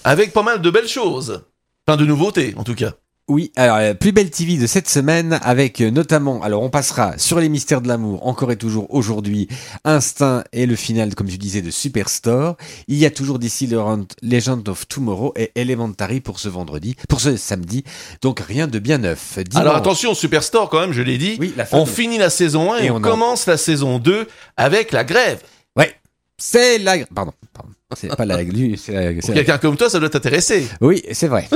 Avec 0.05 0.31
pas 0.31 0.43
mal 0.43 0.61
de 0.61 0.69
belles 0.69 0.87
choses. 0.87 1.43
Plein 1.85 1.97
de 1.97 2.05
nouveautés, 2.05 2.53
en 2.55 2.63
tout 2.63 2.75
cas. 2.75 2.93
Oui, 3.29 3.51
alors 3.57 3.75
euh, 3.77 3.93
plus 3.93 4.13
belle 4.13 4.29
TV 4.29 4.55
de 4.55 4.65
cette 4.67 4.87
semaine 4.87 5.37
avec 5.41 5.81
euh, 5.81 5.91
notamment, 5.91 6.41
alors 6.43 6.63
on 6.63 6.69
passera 6.69 7.17
sur 7.17 7.41
les 7.41 7.49
mystères 7.49 7.81
de 7.81 7.89
l'amour 7.89 8.25
encore 8.25 8.53
et 8.53 8.55
toujours 8.55 8.87
aujourd'hui, 8.93 9.49
Instinct 9.83 10.45
et 10.53 10.65
le 10.65 10.77
final 10.77 11.13
comme 11.13 11.27
tu 11.27 11.37
disais 11.37 11.61
de 11.61 11.69
Superstore. 11.69 12.55
Il 12.87 12.95
y 12.95 13.05
a 13.05 13.11
toujours 13.11 13.37
d'ici 13.37 13.67
le 13.67 13.81
Legend 14.21 14.69
of 14.69 14.87
Tomorrow 14.87 15.33
et 15.35 15.51
Elementary 15.55 16.21
pour 16.21 16.39
ce 16.39 16.47
vendredi, 16.47 16.95
pour 17.09 17.19
ce 17.19 17.35
samedi. 17.35 17.83
Donc 18.21 18.39
rien 18.39 18.65
de 18.65 18.79
bien 18.79 18.97
neuf. 18.97 19.37
Dimanche. 19.39 19.61
Alors 19.61 19.75
attention, 19.75 20.13
Superstore 20.13 20.69
quand 20.69 20.79
même, 20.79 20.93
je 20.93 21.01
l'ai 21.01 21.17
dit. 21.17 21.35
Oui, 21.37 21.53
la 21.57 21.65
fin 21.65 21.79
on 21.79 21.85
finit 21.85 22.17
la 22.17 22.29
saison 22.29 22.71
1 22.71 22.77
et, 22.79 22.85
Et 22.85 22.91
on, 22.91 22.95
on 22.95 22.97
en- 22.99 23.01
commence 23.01 23.45
la 23.45 23.57
saison 23.57 23.99
2 23.99 24.25
avec 24.55 24.93
la 24.93 25.03
grève. 25.03 25.41
Ouais, 25.75 25.93
c'est 26.37 26.77
la, 26.77 27.05
pardon, 27.13 27.33
pardon. 27.53 27.71
C'est 27.95 28.13
pas 28.17 28.25
la 28.25 28.43
glu, 28.43 28.75
c'est 28.75 28.91
la, 28.91 29.21
Pour 29.21 29.33
quelqu'un 29.33 29.57
comme 29.57 29.77
toi, 29.77 29.89
ça 29.89 29.97
doit 29.99 30.09
t'intéresser. 30.09 30.67
Oui, 30.81 31.01
c'est 31.13 31.27
vrai. 31.29 31.47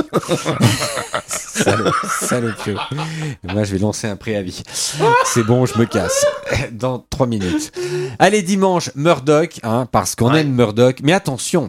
Salopio. 1.26 2.76
Moi, 3.42 3.64
je 3.64 3.72
vais 3.72 3.78
lancer 3.78 4.06
un 4.06 4.16
préavis. 4.16 4.62
C'est 5.26 5.42
bon, 5.42 5.66
je 5.66 5.76
me 5.78 5.84
casse. 5.84 6.24
Dans 6.72 7.00
trois 7.10 7.26
minutes. 7.26 7.70
Allez, 8.18 8.40
dimanche, 8.40 8.90
Murdoch, 8.94 9.60
hein, 9.62 9.86
parce 9.92 10.14
qu'on 10.14 10.32
Ouais. 10.32 10.40
aime 10.40 10.52
Murdoch. 10.52 11.00
Mais 11.02 11.12
attention, 11.12 11.68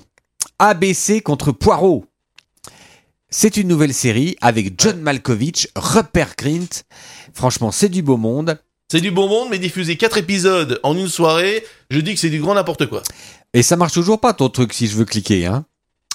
ABC 0.59 1.19
contre 1.19 1.51
Poirot. 1.51 2.05
C'est 3.29 3.57
une 3.57 3.67
nouvelle 3.67 3.93
série 3.93 4.37
avec 4.39 4.79
John 4.79 5.01
Malkovich, 5.01 5.67
Rupert 5.75 6.35
Grint. 6.37 6.83
Franchement, 7.33 7.71
c'est 7.73 7.89
du 7.89 8.01
beau 8.01 8.15
monde. 8.15 8.57
C'est 8.89 9.01
du 9.01 9.11
bon 9.11 9.27
monde, 9.27 9.49
mais 9.51 9.59
diffuser 9.59 9.97
quatre 9.97 10.17
épisodes 10.17 10.79
en 10.83 10.95
une 10.95 11.07
soirée, 11.09 11.65
je 11.89 11.99
dis 11.99 12.13
que 12.13 12.19
c'est 12.19 12.29
du 12.29 12.39
grand 12.39 12.53
n'importe 12.53 12.85
quoi. 12.85 13.01
Et 13.53 13.61
ça 13.63 13.75
marche 13.75 13.93
toujours 13.93 14.19
pas 14.19 14.33
ton 14.33 14.49
truc 14.49 14.73
si 14.73 14.87
je 14.87 14.95
veux 14.95 15.05
cliquer, 15.05 15.45
hein? 15.45 15.65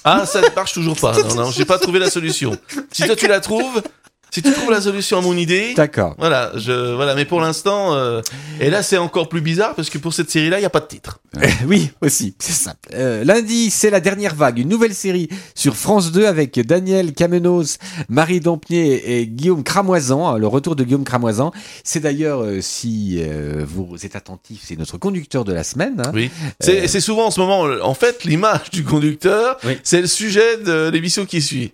Ah, 0.04 0.26
ça 0.26 0.40
ne 0.40 0.54
marche 0.54 0.72
toujours 0.72 0.96
pas. 0.96 1.20
Non, 1.22 1.34
non, 1.34 1.50
j'ai 1.50 1.64
pas 1.64 1.78
trouvé 1.78 1.98
la 1.98 2.10
solution. 2.10 2.56
Si 2.92 3.04
toi 3.04 3.16
tu 3.16 3.28
la 3.28 3.40
trouves, 3.40 3.82
si 4.30 4.42
tu 4.42 4.52
trouves 4.52 4.70
la 4.70 4.80
solution 4.80 5.18
à 5.18 5.20
mon 5.20 5.36
idée, 5.36 5.74
D'accord. 5.74 6.14
voilà, 6.18 6.52
je, 6.56 6.94
voilà. 6.94 7.14
Mais 7.14 7.24
pour 7.24 7.40
l'instant, 7.40 7.94
euh, 7.94 8.20
et 8.60 8.70
là 8.70 8.82
c'est 8.82 8.98
encore 8.98 9.28
plus 9.28 9.40
bizarre 9.40 9.74
parce 9.74 9.90
que 9.90 9.98
pour 9.98 10.12
cette 10.12 10.30
série-là, 10.30 10.58
il 10.58 10.62
y 10.62 10.66
a 10.66 10.70
pas 10.70 10.80
de 10.80 10.86
titre. 10.86 11.18
oui, 11.66 11.90
aussi, 12.00 12.34
c'est 12.38 12.52
simple. 12.52 12.88
Euh, 12.94 13.24
lundi, 13.24 13.70
c'est 13.70 13.90
la 13.90 14.00
dernière 14.00 14.34
vague, 14.34 14.58
une 14.58 14.68
nouvelle 14.68 14.94
série 14.94 15.28
sur 15.54 15.76
France 15.76 16.10
2 16.12 16.26
avec 16.26 16.58
Daniel 16.66 17.12
Kamenos, 17.12 17.76
Marie 18.08 18.40
Dampnier 18.40 19.20
et 19.20 19.26
Guillaume 19.26 19.62
Cramoisan, 19.62 20.26
hein, 20.28 20.38
le 20.38 20.46
retour 20.46 20.74
de 20.76 20.84
Guillaume 20.84 21.04
Cramoisan. 21.04 21.52
C'est 21.84 22.00
d'ailleurs, 22.00 22.42
euh, 22.42 22.60
si 22.60 23.16
euh, 23.20 23.64
vous 23.66 23.94
êtes 24.04 24.16
attentif, 24.16 24.62
c'est 24.64 24.78
notre 24.78 24.98
conducteur 24.98 25.44
de 25.44 25.52
la 25.52 25.64
semaine. 25.64 26.02
hein. 26.04 26.10
Oui. 26.14 26.30
C'est 26.60 26.88
c'est 26.88 27.00
souvent 27.00 27.26
en 27.26 27.30
ce 27.30 27.40
moment, 27.40 27.62
en 27.82 27.94
fait, 27.94 28.24
l'image 28.24 28.70
du 28.72 28.82
conducteur, 28.84 29.58
Oui. 29.64 29.78
c'est 29.82 30.00
le 30.00 30.06
sujet 30.06 30.56
de 30.58 30.88
l'émission 30.88 31.26
qui 31.26 31.42
suit. 31.42 31.72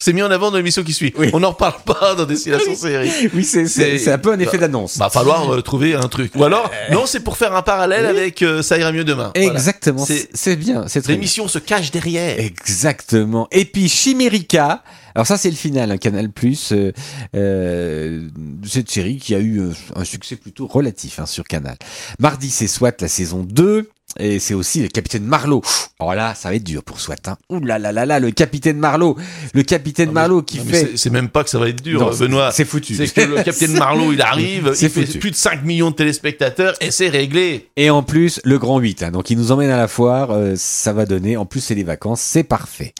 C'est 0.00 0.12
mis 0.12 0.22
en 0.22 0.30
avant 0.30 0.50
dans 0.50 0.56
l'émission 0.58 0.82
qui 0.82 0.92
suit. 0.92 1.14
Oui. 1.16 1.30
On 1.32 1.40
n'en 1.40 1.54
parle 1.54 1.80
pas 1.86 2.14
dans 2.14 2.26
Destination 2.26 2.74
Série. 2.74 3.10
Oui, 3.32 3.44
c'est- 3.44 4.08
un 4.12 4.18
peu 4.18 4.32
un 4.32 4.38
effet 4.38 4.58
d'annonce. 4.58 4.98
Va 4.98 5.08
falloir 5.08 5.50
euh, 5.54 5.62
trouver 5.62 5.94
un 5.94 6.08
truc. 6.08 6.32
Ou 6.34 6.44
alors, 6.44 6.70
non, 6.92 7.06
c'est 7.06 7.20
pour 7.20 7.36
faire 7.36 7.54
un 7.54 7.62
parallèle 7.62 8.04
avec 8.04 8.42
euh, 8.42 8.60
Ça 8.62 8.76
ira 8.76 8.92
mieux 8.92 9.04
demain. 9.04 9.30
Exactement, 9.34 10.04
C'est- 10.04 10.56
bien, 10.56 10.84
c'est 10.88 11.00
très 11.00 11.12
bien. 11.14 11.16
L'émission 11.20 11.48
se 11.48 11.58
cache 11.58 11.90
derrière. 11.90 12.38
Exactement. 12.38 13.48
Et 13.50 13.64
puis 13.64 13.88
Chimérica. 13.88 14.82
Alors 15.16 15.28
ça 15.28 15.38
c'est 15.38 15.48
le 15.50 15.54
final, 15.56 15.92
un 15.92 15.96
Canal 15.96 16.28
Plus, 16.28 16.72
euh, 16.72 16.90
euh, 17.36 18.28
de 18.36 18.68
cette 18.68 18.90
série 18.90 19.18
qui 19.18 19.34
a 19.36 19.38
eu 19.38 19.60
euh, 19.60 19.70
un 19.94 20.02
succès 20.04 20.34
plutôt 20.34 20.66
relatif 20.66 21.20
hein, 21.20 21.26
sur 21.26 21.44
Canal. 21.44 21.76
Mardi 22.18 22.50
c'est 22.50 22.66
Swat 22.66 22.94
la 23.00 23.06
saison 23.06 23.44
2 23.48 23.88
et 24.18 24.38
c'est 24.38 24.54
aussi 24.54 24.80
le 24.82 24.88
capitaine 24.88 25.24
Marlowe. 25.24 25.62
Alors 26.00 26.14
là 26.14 26.34
ça 26.34 26.48
va 26.48 26.54
être 26.56 26.64
dur 26.64 26.82
pour 26.82 27.00
Swat. 27.00 27.16
Hein. 27.26 27.36
Ouh 27.50 27.60
là 27.60 27.78
là 27.78 27.92
là 27.92 28.06
là, 28.06 28.20
le 28.20 28.30
capitaine 28.30 28.76
Marlowe, 28.78 29.16
le 29.54 29.62
capitaine 29.62 30.10
Marlowe 30.12 30.42
qui 30.42 30.58
Non, 30.58 30.64
fait. 30.64 30.92
c'est- 30.96 31.10
même 31.10 31.28
pas 31.28 31.44
que 31.44 31.50
ça 31.50 31.58
va 31.58 31.68
être 31.68 31.82
dur, 31.82 32.00
Non, 32.00 32.10
Benoît. 32.16 32.50
C'est 32.52 32.64
foutu. 32.64 32.94
C'est 32.94 33.08
que 33.12 33.20
le 33.20 33.42
capitaine 33.42 33.76
Marlowe, 33.78 34.12
il 34.12 34.20
arrive, 34.22 34.72
il 34.80 34.88
fait 34.90 35.18
plus 35.18 35.30
de 35.30 35.36
5 35.36 35.64
millions 35.64 35.90
de 35.90 35.96
téléspectateurs 35.96 36.74
et 36.80 36.90
c'est 36.90 37.08
réglé. 37.08 37.68
Et 37.76 37.90
en 37.90 38.02
plus, 38.02 38.40
le 38.44 38.58
grand 38.58 38.78
8, 38.78 39.02
hein, 39.04 39.10
donc 39.10 39.30
il 39.30 39.38
nous 39.38 39.52
emmène 39.52 39.70
à 39.70 39.76
la 39.76 39.88
foire, 39.88 40.30
euh, 40.32 40.54
ça 40.56 40.92
va 40.92 41.06
donner, 41.06 41.36
en 41.36 41.46
plus 41.46 41.60
c'est 41.60 41.74
les 41.74 41.84
vacances, 41.84 42.20
c'est 42.20 42.44
parfait. 42.44 42.94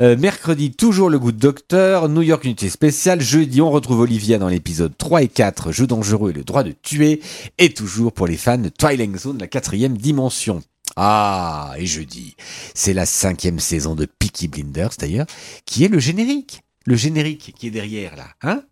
Euh, 0.00 0.16
mercredi, 0.16 0.70
toujours 0.72 1.10
le 1.10 1.18
goût 1.18 1.32
de 1.32 1.38
docteur, 1.38 2.08
New 2.08 2.22
York 2.22 2.44
Unité 2.44 2.68
spéciale, 2.70 3.20
jeudi 3.20 3.60
on 3.60 3.70
retrouve 3.70 4.00
Olivia 4.00 4.38
dans 4.38 4.48
l'épisode 4.48 4.92
3 4.96 5.22
et 5.22 5.28
4, 5.28 5.72
Jeu 5.72 5.86
dangereux 5.86 6.30
et 6.30 6.34
le 6.34 6.44
droit 6.44 6.62
de 6.62 6.72
tuer, 6.82 7.20
et 7.58 7.72
toujours 7.72 8.12
pour 8.12 8.26
les 8.26 8.36
fans 8.36 8.58
de 8.58 8.68
Twilight 8.70 9.16
Zone, 9.18 9.38
la 9.38 9.46
quatrième 9.46 9.96
dimension. 9.96 10.49
Ah, 10.96 11.72
et 11.78 11.86
jeudi, 11.86 12.36
c'est 12.74 12.92
la 12.92 13.06
cinquième 13.06 13.58
saison 13.60 13.94
de 13.94 14.06
Peaky 14.06 14.48
Blinders 14.48 14.90
d'ailleurs, 14.98 15.26
qui 15.64 15.84
est 15.84 15.88
le 15.88 15.98
générique. 15.98 16.62
Le 16.86 16.96
générique 16.96 17.54
qui 17.58 17.66
est 17.68 17.70
derrière 17.70 18.16
là, 18.16 18.26
hein? 18.42 18.62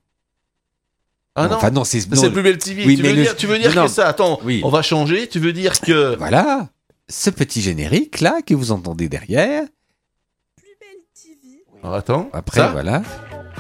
Ah 1.35 1.47
non, 1.47 1.57
Enfin 1.57 1.71
non, 1.71 1.85
c'est... 1.85 2.01
plus 2.09 2.43
belle 2.43 2.59
TV. 2.59 2.85
Oui, 2.85 2.97
tu, 2.97 3.03
mais 3.03 3.11
veux 3.11 3.17
le- 3.17 3.23
dire, 3.23 3.37
tu 3.37 3.47
veux 3.47 3.59
dire 3.59 3.73
non, 3.75 3.85
que 3.85 3.91
ça, 3.93 4.09
attends, 4.09 4.41
Oui. 4.43 4.61
on 4.65 4.71
va 4.71 4.83
changer, 4.83 5.29
tu 5.29 5.39
veux 5.39 5.53
dire 5.53 5.79
que... 5.81 6.17
Voilà, 6.17 6.69
ce 7.09 7.31
petit 7.31 7.61
générique 7.61 8.21
là 8.21 8.41
que 8.45 8.55
vous 8.55 8.73
entendez 8.73 9.09
derrière. 9.09 9.65
Alors, 11.85 11.95
attends, 11.95 12.29
Après, 12.33 12.61
ça 12.61 12.69
voilà. 12.73 13.03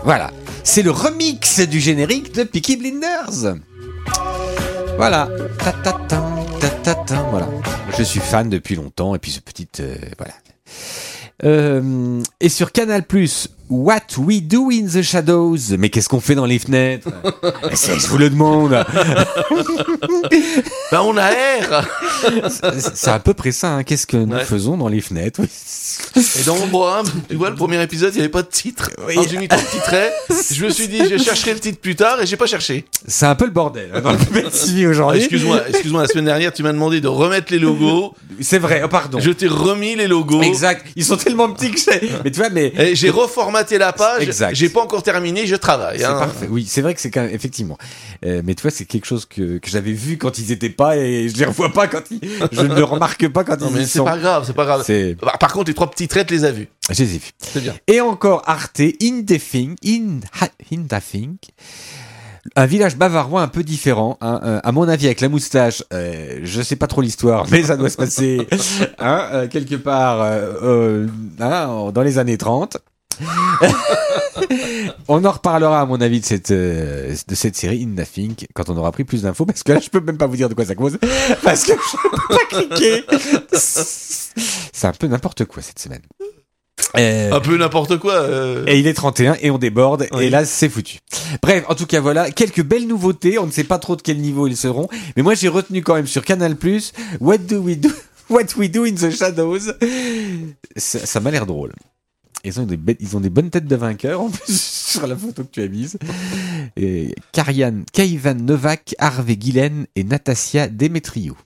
Voilà. 0.03 0.33
C'est 0.65 0.83
le 0.83 0.91
remix 0.91 1.61
du 1.61 1.79
générique 1.79 2.33
de 2.35 2.43
Peaky 2.43 2.77
Blinders. 2.77 3.55
Voilà. 4.97 5.29
Ta 5.63 5.73
ta 5.73 5.93
ta, 5.93 6.38
ta, 6.95 7.23
Voilà. 7.31 7.49
Je 7.97 8.03
suis 8.03 8.21
fan 8.21 8.49
depuis 8.49 8.75
longtemps 8.75 9.15
et 9.15 9.19
puis 9.19 9.31
ce 9.31 9.41
petit 9.41 9.69
euh, 9.81 9.97
voilà. 10.17 10.35
Euh, 11.45 12.23
et 12.41 12.49
sur 12.49 12.73
Canal 12.73 13.05
What 13.71 14.01
We 14.19 14.43
Do 14.43 14.71
in 14.71 14.87
the 14.87 15.03
Shadows. 15.03 15.77
Mais 15.79 15.91
qu'est-ce 15.91 16.09
qu'on 16.09 16.21
fait 16.21 16.35
dans 16.35 16.47
les 16.47 16.59
fenêtres? 16.59 17.09
Je 17.73 18.07
vous 18.09 18.19
le 18.19 18.31
demande. 18.31 18.85
Ben 20.91 21.01
on 21.03 21.17
aère 21.19 21.87
C'est 22.51 22.95
c'est 22.95 23.11
à 23.11 23.19
peu 23.19 23.35
près 23.35 23.53
ça. 23.53 23.75
hein. 23.77 23.83
Qu'est-ce 23.85 24.07
que 24.07 24.17
nous 24.17 24.35
Ouais. 24.37 24.45
faisons 24.45 24.77
dans 24.79 24.89
les 24.89 25.01
fenêtres? 25.03 25.41
Et 26.17 26.43
dans 26.45 26.57
mon 26.57 26.67
bras, 26.69 27.03
tu 27.29 27.37
vois, 27.37 27.51
le 27.51 27.57
premier 27.57 27.83
épisode, 27.83 28.13
il 28.15 28.17
n'y 28.17 28.21
avait 28.23 28.31
pas 28.31 28.43
de 28.43 28.49
titre. 28.49 28.91
Oui. 29.07 29.17
J'ai 29.29 29.37
mis 29.39 29.49
ton 29.49 29.57
titrait, 29.57 30.13
je 30.53 30.65
me 30.65 30.71
suis 30.71 30.89
dit, 30.89 31.01
je 31.11 31.19
chercherai 31.19 31.55
le 31.55 31.61
titre 31.61 31.79
plus 31.79 31.95
tard 31.97 32.21
et 32.23 32.27
j'ai 32.27 32.37
pas 32.37 32.47
cherché. 32.47 32.85
C'est 33.07 33.27
un 33.27 33.35
peu 33.35 33.45
le 33.45 33.51
bordel 33.51 33.91
hein, 33.95 34.01
dans 34.01 34.13
le 34.13 34.19
Ah, 34.19 34.89
aujourd'hui. 34.91 35.21
excuse-moi, 35.21 35.61
excuse-moi, 35.69 36.03
la 36.03 36.09
semaine 36.09 36.25
dernière, 36.27 36.53
tu 36.53 36.63
m'as 36.63 36.73
demandé 36.73 37.01
de 37.01 37.09
remettre 37.09 37.53
les 37.53 37.59
logos. 37.59 38.15
C'est 38.41 38.59
vrai. 38.59 38.81
Oh, 38.85 38.89
pardon. 38.89 39.19
Je 39.21 39.31
t'ai 39.31 39.47
remis 39.49 39.95
les 39.97 40.07
logos. 40.09 40.43
Exact. 40.43 40.87
Ils 40.97 41.05
sont 41.05 41.17
tellement 41.17 41.51
petits 41.51 41.71
que 41.71 41.79
j'ai. 41.81 42.11
Mais 42.25 42.31
tu 42.31 42.39
vois, 42.41 42.51
mais 42.51 42.73
j'ai 42.95 43.11
reformaté 43.11 43.58
la 43.79 43.93
page. 43.93 44.23
Exact. 44.23 44.55
J'ai 44.55 44.69
pas 44.69 44.81
encore 44.81 45.03
terminé, 45.03 45.47
je 45.47 45.57
travaille. 45.57 45.99
C'est 45.99 46.05
hein. 46.05 46.19
parfait. 46.19 46.49
Oui, 46.51 46.65
c'est 46.69 46.83
vrai 46.83 46.95
que 46.95 47.01
c'est 47.01 47.11
quand 47.11 47.23
même, 47.23 47.35
effectivement. 47.35 47.79
Euh, 48.25 48.43
mais 48.45 48.55
tu 48.55 48.63
vois, 48.63 48.71
c'est 48.71 48.85
quelque 48.85 49.07
chose 49.07 49.27
que, 49.27 49.59
que 49.59 49.69
j'avais 49.71 49.93
vu 49.93 50.19
quand 50.19 50.39
ils 50.39 50.53
étaient 50.53 50.71
pas 50.71 50.97
et 50.97 51.29
je 51.29 51.37
les 51.37 51.45
revois 51.45 51.73
pas 51.73 51.87
quand 51.89 52.03
ils, 52.11 52.21
je 52.53 52.63
ne 52.63 52.75
le 52.75 52.85
remarque 52.85 53.29
pas 53.29 53.45
quand 53.45 53.61
Non, 53.61 53.69
ils 53.71 53.77
mais 53.77 53.83
y 53.83 53.87
c'est 53.87 53.99
sont. 53.99 54.05
pas 54.05 54.19
grave, 54.19 54.45
c'est 54.47 54.55
pas 54.55 54.65
grave. 54.65 54.83
C'est, 54.85 55.15
Bah, 55.15 55.35
Par 55.39 55.53
contre, 55.53 55.69
les 55.69 55.75
trois 55.75 55.91
petits 55.91 56.09
traits, 56.09 56.29
tu 56.29 56.35
les 56.35 56.45
as 56.45 56.53
vus. 56.53 56.69
je 56.91 57.03
les 57.03 57.15
ai 57.15 57.19
vus. 57.19 57.31
C'est 57.39 57.61
bien. 57.61 57.75
Et 57.87 58.01
encore 58.01 58.43
Arte, 58.47 58.81
in 58.81 59.23
the 59.27 59.39
Fink, 59.39 59.79
in, 59.85 60.21
the. 60.21 60.99
Un 62.57 62.67
village 62.67 62.97
bavarois 62.97 63.43
un 63.43 63.49
peu 63.49 63.63
différent, 63.63 64.17
hein, 64.21 64.41
euh, 64.43 64.61
à 64.63 64.73
mon 64.73 64.89
avis 64.89 65.07
avec 65.07 65.21
la 65.21 65.29
moustache. 65.29 65.83
Euh, 65.93 66.41
je 66.43 66.63
sais 66.63 66.77
pas 66.77 66.87
trop 66.87 67.01
l'histoire, 67.03 67.47
mais 67.51 67.63
ça 67.63 67.77
doit 67.77 67.91
se 67.91 67.97
passer 67.97 68.47
hein, 68.99 69.29
euh, 69.33 69.49
quelque 69.49 69.75
part 69.75 70.23
hein, 70.23 71.91
dans 71.93 72.03
les 72.03 72.19
années 72.19 72.39
30. 72.39 72.79
on 75.09 75.25
en 75.25 75.31
reparlera 75.31 75.81
à 75.81 75.87
mon 75.87 76.01
avis 76.01 76.21
de 76.21 76.25
cette 76.25 76.51
euh, 76.51 77.15
de 77.27 77.35
cette 77.35 77.57
série 77.57 77.83
In 77.99 78.05
Fink 78.05 78.47
quand 78.55 78.69
on 78.69 78.77
aura 78.77 78.93
pris 78.93 79.05
plus 79.05 79.23
d'infos 79.23 79.47
parce 79.47 79.63
que 79.63 79.73
là 79.73 79.81
je 79.81 79.89
peux 79.91 80.01
même 80.01 80.19
pas 80.19 80.27
vous 80.27 80.37
dire 80.37 80.49
de 80.49 80.55
quoi 80.55 80.65
ça 80.65 80.75
cause 80.75 80.99
parce 81.43 81.65
que 81.65 81.73
je 81.73 82.09
peux 82.09 82.37
pas 82.37 82.45
cliquer. 82.67 83.05
C'est 83.53 84.87
un 84.87 84.93
peu 84.93 85.07
n'importe 85.07 85.45
quoi 85.47 85.63
cette 85.63 85.79
semaine. 85.79 86.03
Euh, 86.97 87.33
Un 87.33 87.41
peu 87.41 87.57
n'importe 87.59 87.99
quoi. 87.99 88.15
euh. 88.15 88.65
et 88.67 88.79
il 88.79 88.87
est 88.87 88.95
31 88.95 89.37
et 89.43 89.51
on 89.51 89.59
déborde 89.59 90.07
Oui. 90.13 90.25
et 90.25 90.31
là 90.31 90.45
c'est 90.45 90.69
foutu. 90.69 90.99
Bref, 91.43 91.65
en 91.69 91.75
tout 91.75 91.87
cas 91.87 92.01
voilà, 92.01 92.31
quelques 92.31 92.63
belles 92.63 92.87
nouveautés, 92.87 93.39
on 93.39 93.47
ne 93.47 93.51
sait 93.51 93.65
pas 93.65 93.79
trop 93.79 93.97
de 93.97 94.01
quel 94.03 94.19
niveau 94.19 94.47
ils 94.47 94.57
seront, 94.57 94.89
mais 95.17 95.23
moi 95.23 95.35
j'ai 95.35 95.49
retenu 95.49 95.83
quand 95.83 95.95
même 95.95 96.07
sur 96.07 96.25
Canal+, 96.25 96.57
What 97.21 97.39
do 97.39 97.59
we 97.59 97.77
do 97.77 97.91
What 98.31 98.45
we 98.57 98.71
do 98.71 98.85
in 98.85 98.93
the 98.95 99.11
shadows. 99.11 99.73
Ça, 100.77 100.99
ça 101.07 101.21
m'a 101.21 101.31
l'air 101.31 101.47
drôle. 101.47 101.73
Ils 102.49 102.61
ont, 102.61 102.67
des 102.67 102.77
be- 102.77 102.97
ils 103.01 103.17
ont 103.17 103.21
des 103.21 103.31
bonnes 103.31 103.51
têtes 103.51 103.67
de 103.67 103.77
vainqueurs 103.77 104.21
en 104.21 104.31
plus 104.31 104.61
sur 104.89 105.07
la 105.07 105.17
photo 105.17 105.45
que 105.45 105.51
tu 105.51 105.63
as 105.63 105.69
mise. 105.69 105.99
Et 106.77 107.15
Karian, 107.33 107.83
Kaivan 107.93 108.35
Novak, 108.35 108.95
Harvey 108.99 109.37
Guilen 109.37 109.87
et 109.97 110.05
Natasia 110.05 110.69
Demetriou. 110.69 111.37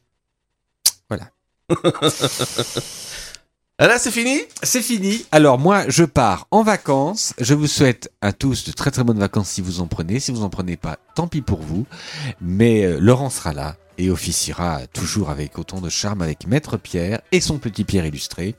Voilà. 1.09 1.31
Ah 3.79 3.89
là, 3.89 3.99
c'est 3.99 4.13
fini? 4.13 4.39
C'est 4.63 4.83
fini. 4.83 5.25
Alors 5.33 5.59
moi, 5.59 5.85
je 5.89 6.05
pars 6.05 6.47
en 6.53 6.63
vacances. 6.63 7.35
Je 7.41 7.53
vous 7.55 7.67
souhaite 7.67 8.13
à 8.21 8.33
tous 8.33 8.65
de 8.65 8.71
très 8.71 8.93
très 8.93 9.03
bonnes 9.03 9.19
vacances 9.19 9.49
si 9.49 9.61
vous 9.61 9.81
en 9.81 9.89
prenez. 9.89 10.21
Si 10.21 10.31
vous 10.31 10.45
en 10.45 10.51
prenez 10.51 10.77
pas, 10.77 10.99
tant 11.17 11.27
pis 11.27 11.41
pour 11.41 11.61
vous. 11.63 11.85
Mais 12.41 12.85
euh, 12.85 12.99
Laurent 13.01 13.31
sera 13.31 13.53
là 13.53 13.77
et 13.99 14.09
officiera 14.11 14.87
toujours 14.93 15.31
avec 15.31 15.59
autant 15.59 15.81
de 15.81 15.89
charme 15.89 16.23
avec 16.23 16.47
Maître 16.47 16.77
Pierre 16.77 17.23
et 17.33 17.41
son 17.41 17.59
petit 17.59 17.83
Pierre 17.83 18.07
illustré. 18.07 18.55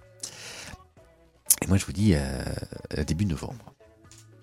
Et 1.61 1.67
moi, 1.67 1.77
je 1.77 1.85
vous 1.85 1.93
dis 1.93 2.13
euh, 2.15 3.03
début 3.05 3.25
novembre. 3.25 3.73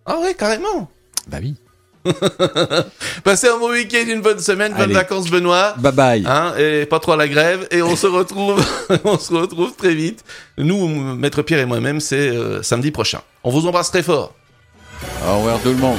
Ah 0.07 0.19
ouais, 0.19 0.35
carrément. 0.35 0.91
Bah 1.29 1.39
oui. 1.41 1.57
Passez 3.25 3.49
un 3.49 3.59
bon 3.59 3.71
week-end, 3.73 4.05
une 4.09 4.23
bonne 4.23 4.39
semaine, 4.39 4.73
bonnes 4.73 4.83
Allez. 4.83 4.95
vacances, 4.95 5.31
Benoît. 5.31 5.75
Bye 5.77 5.93
bye. 5.93 6.25
Hein, 6.27 6.55
et 6.59 6.87
pas 6.87 6.99
trop 6.99 7.13
à 7.13 7.17
la 7.17 7.29
grève. 7.29 7.69
Et 7.71 7.83
on 7.83 7.95
se 7.95 8.07
retrouve, 8.07 8.65
on 9.05 9.19
se 9.19 9.35
retrouve 9.35 9.75
très 9.77 9.95
vite. 9.95 10.25
Nous, 10.57 10.89
Maître 11.17 11.43
Pierre 11.43 11.61
et 11.61 11.67
moi-même, 11.67 12.01
c'est 12.01 12.31
euh, 12.31 12.63
samedi 12.63 12.91
prochain. 12.91 13.21
On 13.45 13.51
vous 13.51 13.67
embrasse 13.67 13.91
très 13.91 14.03
fort. 14.03 14.35
Au 15.27 15.37
revoir 15.39 15.61
tout 15.61 15.69
le 15.69 15.77
monde. 15.77 15.99